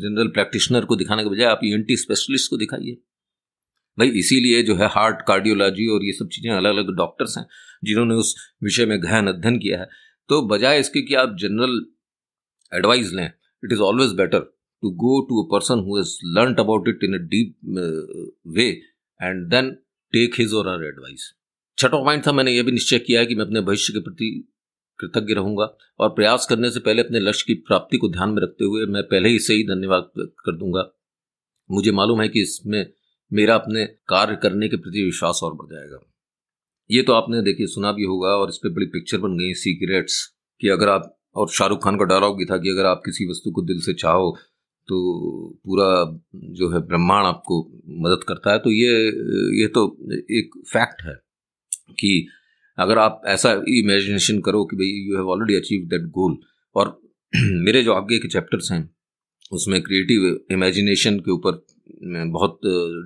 जनरल 0.00 0.28
प्रैक्टिशनर 0.28 0.84
को 0.84 0.96
दिखाने 0.96 1.22
के 1.22 1.30
बजाय 1.30 1.46
आप 1.46 1.60
ई 1.64 1.96
स्पेशलिस्ट 1.96 2.50
को 2.50 2.56
दिखाइए। 2.56 2.98
भाई 3.98 4.08
इसीलिए 4.18 4.62
जो 4.62 4.74
है 4.74 4.86
हार्ट 4.88 5.22
कार्डियोलॉजी 5.28 5.86
और 5.86 6.04
ये 6.04 6.12
सब 6.12 6.28
चीज़ें 6.32 6.50
अलग 6.52 6.70
अलग 6.70 6.94
डॉक्टर्स 6.96 7.36
हैं 7.38 7.46
जिन्होंने 7.84 8.14
उस 8.14 8.34
विषय 8.62 8.86
में 8.86 9.02
गहन 9.02 9.26
अध्ययन 9.26 9.58
किया 9.58 9.78
है। 9.80 9.88
तो 10.28 10.40
बजाय 10.48 10.80
इसके 10.80 11.02
कि 11.02 11.14
आप 11.14 11.36
जनरल 11.40 11.84
एडवाइस 12.72 13.12
लें 13.12 13.26
it 13.26 13.72
is 13.72 13.80
always 13.80 14.12
better 14.12 14.40
to 14.82 14.90
go 14.90 15.20
to 15.28 15.42
a 15.42 15.48
person 15.52 15.84
has 15.90 16.10
learnt 16.36 16.60
about 16.62 16.88
it 16.92 17.02
in 17.06 17.16
a 17.16 17.22
deep 17.32 17.50
uh, 17.78 18.02
way 18.56 18.70
and 19.20 19.50
then 19.52 19.70
take 20.12 20.36
his 20.42 20.52
or 20.52 20.64
her 20.64 20.78
advice 20.90 21.26
छठा 21.78 21.98
पॉइंट 22.04 22.26
था 22.26 22.32
मैंने 22.32 22.52
यह 22.52 22.62
भी 22.62 22.72
निश्चय 22.72 22.98
किया 22.98 23.20
है 23.20 23.26
कि 23.26 23.34
मैं 23.34 23.44
अपने 23.44 23.60
भविष्य 23.60 23.92
के 23.92 24.00
प्रति 24.00 24.28
कृतज्ञ 25.00 25.34
रहूँगा 25.34 25.64
और 26.00 26.08
प्रयास 26.10 26.46
करने 26.46 26.70
से 26.70 26.80
पहले 26.80 27.02
अपने 27.02 27.20
लक्ष्य 27.20 27.44
की 27.46 27.54
प्राप्ति 27.66 27.98
को 27.98 28.08
ध्यान 28.08 28.30
में 28.30 28.42
रखते 28.42 28.64
हुए 28.64 28.86
मैं 28.88 29.02
पहले 29.04 29.28
ही 29.28 29.38
से 29.38 29.54
ही 29.54 29.64
धन्यवाद 29.66 30.10
कर 30.18 30.56
दूँगा। 30.56 30.90
मुझे 31.70 31.92
मालूम 31.92 32.20
है 32.22 32.28
कि 32.28 32.42
इसमें 32.42 32.84
मेरा 33.30 33.54
अपने 33.54 33.84
कार्य 34.08 34.36
करने 34.42 34.68
के 34.68 34.76
प्रति 34.76 35.04
विश्वास 35.04 35.40
और 35.44 35.54
बढ़ 35.54 35.72
जाएगा। 35.72 35.98
ये 36.90 37.02
तो 37.02 37.12
आपने 37.12 37.42
देखिए, 37.42 37.66
सुना 37.66 37.92
भी 37.92 38.04
होगा 38.04 38.28
और 38.36 38.48
इस 38.48 38.56
पर 38.56 38.68
बड़ी 38.68 38.86
पिक्चर 38.88 39.18
बन 39.18 39.36
गई 39.38 39.52
सीक्रेट्स 39.56 40.24
कि 40.60 40.68
अगर 40.68 40.88
आप, 40.88 41.16
और 41.36 41.48
शाहरुख 41.48 41.82
खान 41.84 41.98
का 41.98 42.04
डायलॉग 42.04 42.38
भी 42.38 42.44
था 42.44 42.56
कि 42.56 42.70
अगर 42.70 42.86
आप 42.86 43.02
किसी 43.04 43.28
वस्तु 43.30 43.50
को 43.50 43.62
दिल 43.62 43.80
से 43.80 43.94
चाहो 43.94 44.36
तो 44.88 44.96
पूरा 45.64 45.88
जो 46.54 46.70
है 46.70 46.80
ब्रह्मांड 46.86 47.26
आपको 47.26 47.60
मदद 48.00 48.24
करता 48.28 48.52
है। 48.52 48.58
तो 48.58 48.70
ये 48.70 48.92
ये 49.60 49.66
तो 49.68 49.84
एक 50.32 50.58
फैक्ट 50.68 51.02
है 51.02 51.14
कि 51.92 52.10
अगर 52.80 52.98
आप 52.98 53.22
ऐसा 53.26 53.52
इमेजिनेशन 53.68 54.40
करो 54.40 54.64
कि 54.64 54.76
भाई 54.76 54.88
you 55.08 55.16
have 55.16 55.30
already 55.30 55.54
achieve 55.54 55.86
that 55.88 56.06
goal 56.10 56.36
और 56.76 56.98
मेरे 57.66 57.82
जो 57.82 57.92
आगे 57.92 58.18
के 58.18 58.28
चैप्टर्स 58.28 58.70
हैं, 58.72 58.82
उसमें 59.52 59.80
क्रिएटिव 59.82 60.24
इमेजिनेशन 60.52 61.18
के 61.20 61.30
ऊपर 61.30 61.64
बहुत 62.32 62.60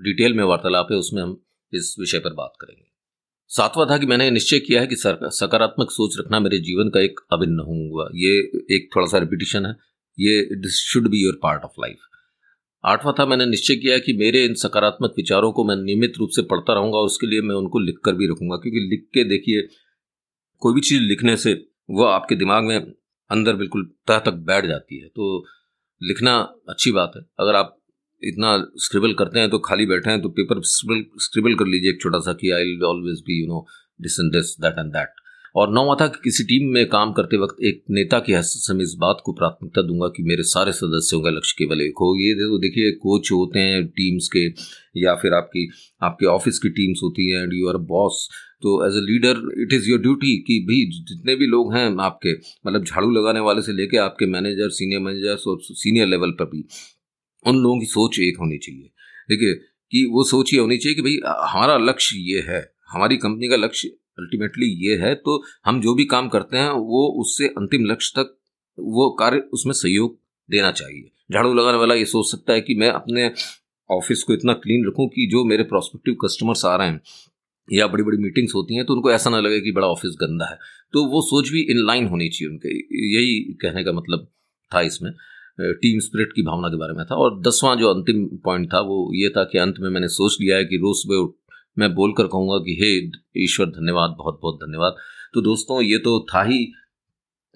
डिटेल 0.05 0.35
में 0.35 0.45
वार्तालाप 0.45 0.89
है, 0.91 0.97
उसमें 0.99 1.23
हम 1.23 1.41
इस 1.73 1.95
विषय 2.01 2.19
पर 2.19 2.35
बात 2.35 2.53
करेंगे। 2.61 2.85
सातवां 3.51 3.87
था 3.91 3.99
कि 3.99 4.07
मैंने 4.07 4.31
निश्चय 4.31 4.59
किया 4.59 4.81
है 4.81 4.87
कि 4.87 4.97
सकारात्मक 4.99 5.91
सोच 5.91 6.19
रखना 6.19 6.41
मेरे 6.41 6.59
जीवन 6.59 6.89
का 6.91 7.01
एक 7.01 7.21
अभिन्न 7.33 7.65
हुआ 7.69 8.09
ये 8.15 8.39
एक 8.77 8.89
थोड़ा 8.97 9.07
सा 9.07 9.19
रिपीटिशन 9.19 9.67
है। 9.67 9.75
ये 10.19 10.69
should 10.71 11.09
be 11.11 11.23
your 11.25 11.39
part 11.43 11.63
of 11.63 11.81
life 11.81 11.97
आठवां 12.85 13.15
था, 13.19 13.27
मैंने 13.27 13.47
निश्चय 13.47 13.77
किया 13.77 13.99
कि 13.99 14.13
मेरे 14.13 14.45
इन 14.45 14.55
सकारात्मक 14.55 15.15
विचारों 15.17 15.53
को 15.53 15.65
मैं 15.65 15.77
नियमित 15.77 16.19
रूप 16.19 16.31
से 16.31 16.43
पढ़ता 16.43 16.75
रहूँगा 16.75 16.99
और 16.99 17.07
उसके 17.07 17.27
लिए 17.27 17.41
मैं 17.43 17.55
उनको 17.55 17.79
लिख 17.79 17.99
कर 18.05 18.15
भी 18.15 18.27
रखूँगा। 18.31 18.57
क्योंकि 18.57 18.81
लिख 18.91 19.07
के 19.15 19.25
देखिए, 19.25 19.63
कोई 20.63 20.75
भी 20.75 20.81
चीज़ 20.81 21.03
लिखने 21.03 21.37
से 21.37 21.55
वह 21.91 22.11
आपके 22.11 22.35
दिमाग 22.35 22.65
में 22.65 22.79
अंदर 23.31 23.57
बिल्कुल 23.57 23.85
तह 24.09 24.19
तक 24.19 24.35
बैठ 24.51 24.67
जाती 24.67 25.01
है। 25.01 25.09
तो 25.09 25.45
लिखना 26.01 26.37
अच्छी 26.69 26.91
बात 26.93 27.13
है। 27.17 27.23
अगर 27.41 27.55
आप 27.55 27.77
इतना 28.23 28.57
स्क्रिबल 28.79 29.13
करते 29.15 29.39
हैं 29.39 29.51
तो 29.51 29.59
खाली 29.59 29.87
बैठे 29.87 30.11
हैं 30.11 30.21
तो 30.23 30.29
पेपर 30.29 30.61
स्क्रिबल 30.67 31.05
स्क्रिबल 31.21 31.55
कर 31.55 31.67
लीजिए 31.67 31.91
एक 31.91 32.01
छोटा 32.03 32.19
सा 32.19 32.33
कि 32.33 32.51
I 32.51 32.65
will 32.65 32.85
always 32.85 33.21
be 33.27 33.41
you 33.41 33.47
know 33.47 33.67
this 34.01 34.19
and 34.21 34.33
this 34.33 34.57
that 34.61 34.79
and 34.79 34.93
that 34.93 35.21
और 35.55 35.73
नौवा 35.73 35.95
था 36.01 36.07
कि 36.07 36.21
किसी 36.25 36.45
टीम 36.45 36.69
में 36.75 36.85
काम 36.91 37.13
करते 37.13 37.37
वक्त 37.37 37.63
एक 37.65 37.83
नेता 37.91 38.19
की 38.19 38.33
हैसियत 38.33 38.63
से 38.63 38.75
मैं 38.75 38.85
इस 38.85 38.95
बात 39.01 39.21
को 39.25 39.33
प्राथमिकता 39.33 39.83
दूँगा 39.83 40.09
कि 40.17 40.23
मेरे 40.23 40.43
सारे 40.45 40.73
सदस्यों 40.73 41.21
का 41.23 41.31
लक्ष्य 41.31 41.55
केवल 41.59 41.81
एक 41.83 42.01
हो। 42.01 42.09
ये 42.19 42.33
तो 42.35 42.59
देखिए 42.59 42.91
कोच 43.03 43.31
होते 43.33 43.59
हैं 43.61 43.87
टीम्स 43.89 44.29
के, 44.33 44.45
या 45.01 45.15
फिर 45.15 45.35
आपकी, 45.35 45.69
आपके 46.03 46.27
ऑफ़िस 46.29 46.59
की 46.59 46.69
टीम्स 46.71 47.01
होती 47.03 47.31
हैं 47.31 47.43
एंड 47.43 47.53
यू 47.55 47.69
आर 47.69 47.77
बॉस 47.93 48.29
तो 48.63 48.75
as 48.87 48.97
a 48.97 49.01
leader 49.03 49.41
it 49.63 49.73
is 49.73 49.89
your 49.91 50.01
duty 50.01 50.37
कि 50.43 50.59
भाई 50.69 50.85
जितने 51.07 51.35
भी 51.37 51.47
लोग 51.47 51.75
हैं 51.75 51.87
आपके 52.03 52.33
मतलब 52.67 52.85
झाड़ू 52.85 53.11
लगाने 53.11 53.41
वाले 53.41 53.63
से 53.63 53.73
लेके 53.73 53.97
आपके 54.01 54.27
मैनेजर 54.29 54.69
सीनियर 54.73 55.01
मैनेजर्स 55.01 55.47
और 55.47 55.59
सीनियर 55.63 56.07
लेवल 56.07 56.31
पर 56.31 56.45
भी, 56.45 56.65
उन 57.45 57.57
लोगों 57.57 57.81
की 57.81 57.87
सोच 57.87 58.19
एक 58.21 58.39
होनी 58.41 58.59
चाहिए। 58.59 58.91
देखिए, 59.29 59.55
कि 59.93 60.05
वो 60.13 60.25
सोच 60.25 60.55
ये 60.55 60.61
होनी 60.61 60.77
चाहिए 60.77 60.95
कि 60.95 61.03
भाई, 61.03 61.19
हमारा 61.49 61.77
लक्ष्य 61.81 62.17
ये 62.31 62.41
है, 62.49 62.61
हमारी 62.89 63.17
कंपनी 63.17 63.49
का 63.49 63.57
लक्ष्य 63.57 63.89
अल्टीमेटली 64.19 64.67
ये 64.87 64.97
है 64.97 65.15
तो 65.17 65.43
हम 65.67 65.81
जो 65.81 65.95
भी 65.95 66.05
काम 66.07 66.29
करते 66.29 66.57
हैं, 66.57 66.71
वो 66.71 67.07
उससे 67.21 67.47
अंतिम 67.49 67.85
लक्ष्य 67.85 68.13
तक 68.17 68.37
वो 68.79 69.11
कार्य 69.11 69.39
उसमें 69.53 69.73
सहयोग 69.73 70.19
देना 70.49 70.71
चाहिए। 70.73 71.11
झाड़ू 71.33 71.53
लगाने 71.55 71.79
वाला 71.79 71.95
ये 71.95 72.05
सोच 72.05 72.31
सकता 72.31 72.53
है 72.53 72.61
कि 72.61 72.75
मैं 72.75 72.89
अपने 72.91 73.31
ऑफ़िस 73.91 74.23
को 74.23 74.33
इतना 74.33 74.53
क्लीन 74.55 74.87
रखूँ 74.87 75.09
कि 75.09 75.27
जो 75.33 75.45
मेरे 75.45 75.63
प्रोस्पेक्टिव 75.63 76.15
कस्टमर्स 76.25 76.65
आ 76.65 76.75
रहे 76.77 76.89
हैं 76.89 77.01
या 77.69 77.87
बड़ी 77.87 78.03
बड़ी 78.03 78.19
मीटिंग्स 78.19 78.55
होती 78.55 78.77
हैं 78.77 78.85
तो 78.87 78.95
उनको 78.95 79.11
ऐसा 79.11 79.31
ना 79.31 79.41
लगे 79.41 79.61
कि 79.61 79.73
बड़ा 79.73 79.87
ऑफ़िस 79.87 80.17
गंदा 80.21 80.51
है। 80.51 80.59
तो 80.93 81.05
वो 81.05 81.21
सोच 81.23 81.49
भी 81.49 81.61
इन 81.71 81.79
लाइन 81.87 82.07
होनी 82.07 82.29
चाहिए 82.29 82.51
उनके। 82.51 82.75
यही 83.15 83.41
कहने 83.63 83.85
का 83.85 83.93
मतलब 83.93 84.27
था 84.73 84.81
इसमें। 84.81 85.11
टीम 85.61 85.99
स्पिरिट 86.01 86.33
की 86.33 86.43
भावना 86.43 86.69
के 86.69 86.77
बारे 86.77 86.93
में 86.93 87.05
था। 87.07 87.15
और 87.15 87.41
दसवां 87.41 87.77
जो 87.79 87.89
अंतिम 87.89 88.25
पॉइंट 88.45 88.73
था, 88.73 88.81
वो 88.81 89.11
ये 89.15 89.29
था 89.29 89.45
कि 89.45 89.59
अंत 89.59 89.75
में 89.81 89.91
मैंने 89.91 90.09
सोच 90.09 90.37
लिया 90.41 90.57
है 90.57 90.65
कि 90.65 90.77
रोज 90.77 90.97
सुबह 90.97 91.17
मैं 91.79 91.95
बोलकर 91.95 92.27
कहूँगा 92.27 92.59
कि, 92.59 92.79
हे 92.83 93.45
ईश्वर, 93.45 93.67
धन्यवाद, 93.67 94.15
बहुत 94.19 94.39
बहुत 94.43 94.55
धन्यवाद। 94.55 94.97
तो 95.35 95.41
दोस्तों, 95.41 95.83
ये 95.83 95.99
तो 95.99 96.27
था 96.35 96.43
ही। 96.43 96.73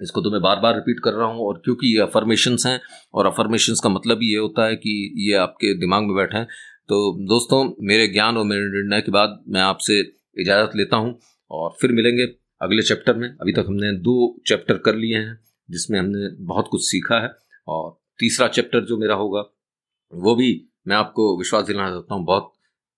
इसको 0.03 0.21
तो 0.21 0.31
मैं 0.31 0.41
बार 0.43 0.61
बार 0.61 0.75
रिपीट 0.75 1.01
कर 1.05 1.13
रहा 1.13 1.27
हूँ 1.27 1.47
और 1.47 1.61
क्योंकि 1.65 1.95
ये 1.97 2.03
अफर्मेशंस 2.03 2.67
हैं 2.67 2.81
और 3.15 3.27
अफर्मेशंस 3.27 3.81
का 3.81 3.89
मतलब 3.89 4.19
ये 4.23 4.37
होता 4.39 4.67
है 4.67 4.77
कि 4.77 5.15
ये 5.29 5.35
आपके 5.35 5.75
दिमाग 5.75 6.03
में 6.03 6.17
बैठे 6.17 6.39
हैं। 6.39 6.47
तो 6.89 7.27
दोस्तों, 7.27 7.87
मेरे 7.87 8.07
ज्ञान 8.09 8.37
और 8.37 8.45
मेरे 8.45 8.61
निर्णय 8.61 9.01
के 9.01 9.13
बाद 9.13 9.45
मैं 9.49 9.61
आपसे 9.61 10.01
इजाज़त 10.41 10.77
लेता 10.77 10.97
हूँ 10.97 11.19
और 11.51 11.77
फिर 11.81 11.93
मिलेंगे 11.93 12.25
अगले 12.63 12.83
चैप्टर 12.83 13.17
में। 13.17 13.29
अभी 13.29 13.53
तक 13.53 13.65
हमने 13.69 13.93
दो 13.93 14.41
चैप्टर 14.47 14.79
कर 14.79 14.95
लिए 14.95 15.17
हैं, 15.17 15.39
जिसमें 15.71 15.99
हमने 16.01 16.45
बहुत 16.45 16.69
कुछ 16.71 16.81
सीखा 16.83 17.23
है 17.23 17.31
और 17.69 18.01
तीसरा 18.19 18.49
चैप्टर 18.49 18.85
जो 18.85 18.99
मेरा 18.99 19.15
होगा, 19.15 19.45
वो 20.15 20.35
भी 20.35 20.71
मैं 20.89 20.97
आपको 20.97 21.39
विश्वास 21.39 21.65
दिलाना 21.65 21.91
चाहता 21.91 22.15
हूँ, 22.15 22.25
बहुत 22.25 22.53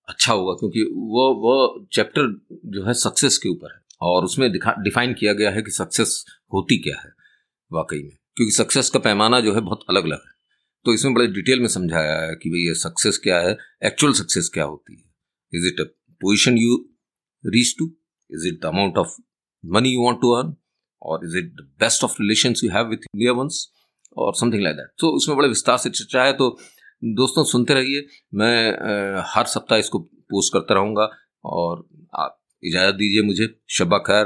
अच्छा 0.07 0.33
होगा, 0.33 0.53
क्योंकि 0.53 0.83
वो 1.13 1.33
वो 1.41 1.87
चैप्टर 1.93 2.27
जो 2.65 2.85
है 2.85 2.93
सक्सेस 2.93 3.37
के 3.37 3.49
ऊपर 3.49 3.73
है, 3.73 3.79
और 4.01 4.23
उसमें 4.25 4.51
डिफाइन 4.51 5.13
किया 5.13 5.33
गया 5.33 5.51
है 5.51 5.61
कि 5.61 5.71
सक्सेस 5.71 6.23
होती 6.53 6.77
क्या 6.77 6.99
है, 7.01 7.11
वाकई 7.71 8.01
में। 8.03 8.17
क्योंकि 8.37 8.51
सक्सेस 8.51 8.89
का 8.89 8.99
पैमाना 8.99 9.39
जो 9.39 9.53
है 9.53 9.61
बहुत 9.61 9.85
अलग 9.89 10.05
अलग 10.05 10.21
है। 10.25 10.31
तो 10.85 10.93
इसमें 10.93 11.13
बड़े 11.13 11.27
डिटेल 11.27 11.59
में 11.59 11.67
समझाया 11.67 12.19
है 12.21 12.35
कि 12.35 12.49
भाई 12.49 12.59
ये 12.67 12.73
सक्सेस 12.75 13.17
क्या 13.23 13.39
है 13.39 13.57
एक्चुअल 13.85 14.13
सक्सेस 14.13 14.49
क्या 14.53 14.63
होती 14.63 14.95
है। 14.95 15.03
Is 15.53 15.67
it 15.67 15.79
a 15.81 15.83
position 16.21 16.57
you 16.57 16.77
reach 17.43 17.75
to 17.79 17.85
is 18.29 18.47
it 18.47 18.61
the 18.61 18.65
amount 18.65 18.97
of 18.97 19.15
money 19.63 19.89
you 19.89 20.01
want 20.01 20.21
to 20.21 20.31
earn 20.31 20.53
और 21.01 21.25
is 21.25 21.37
it 21.37 21.51
the 21.53 21.67
best 21.79 22.03
of 22.03 22.15
relation 22.21 22.53
you 22.63 22.71
have 22.71 22.87
with 22.89 23.05
India 23.13 23.31
once 23.31 23.67
और 24.17 24.33
something 24.35 24.63
like 24.63 24.75
that 24.75 24.91
तो 24.99 25.11
उसमें 25.15 25.37
बड़े 25.37 25.47
विस्तार 25.47 25.77
से 25.77 25.89
चर्चा 25.89 26.23
है 26.23 26.33
तो 26.33 26.49
दोस्तों, 27.01 27.43
सुनते 27.45 27.73
रहिए। 27.73 28.05
मैं 28.33 29.23
हर 29.27 29.45
सप्ताह 29.47 29.79
इसको 29.79 29.99
पोस्ट 29.99 30.53
करता 30.53 30.73
रहूँगा 30.73 31.09
और 31.45 31.83
आप 32.15 32.37
इजाज़त 32.63 32.95
दीजिए 32.95 33.21
मुझे। 33.23 33.47
शबा 33.69 33.97
खैर। 33.99 34.25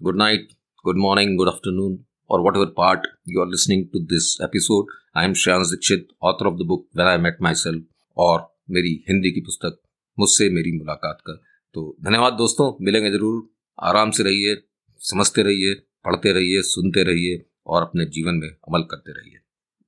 Good 0.00 0.18
night, 0.18 0.48
good 0.84 0.98
morning, 0.98 1.36
good 1.38 1.48
afternoon 1.48 1.98
और 2.30 2.40
whatever 2.56 2.72
part 2.76 3.06
you 3.28 3.40
are 3.40 3.48
listening 3.48 3.84
to 3.92 3.98
this 4.06 4.36
episode 4.44 4.92
I 5.16 5.24
am 5.24 5.34
Shreyansh 5.34 5.66
Dikshit 5.68 6.08
author 6.22 6.46
of 6.46 6.54
the 6.54 6.66
book 6.68 6.86
when 6.96 7.06
I 7.06 7.18
met 7.18 7.42
myself 7.56 7.84
और 8.16 8.48
मेरी 8.70 8.94
हिंदी 9.08 9.30
की 9.32 9.40
पुस्तक 9.42 9.78
मुझसे 10.18 10.48
मेरी 10.50 10.76
मुलाकात 10.78 11.22
का 11.26 11.40
तो 11.74 11.96
धन्यवाद 12.04 12.32
दोस्तों, 12.34 12.72
मिलेंगे 12.80 13.10
ज़रूर। 13.10 13.48
आराम 13.78 14.10
से 14.10 14.22
रहिए, 14.22 14.56
समझते 15.00 15.42
रहिए, 15.42 15.74
पढ़ते 16.04 16.32
रहिए, 16.32 16.60
सुनते 16.64 17.02
रहिए 17.04 17.44
और 17.66 17.82
अपने 17.82 18.04
जीवन 18.08 18.34
में 18.34 18.48
अमल 18.48 18.82
करते 18.90 19.12
रहिए। 19.12 19.38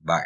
बाय 0.03 0.25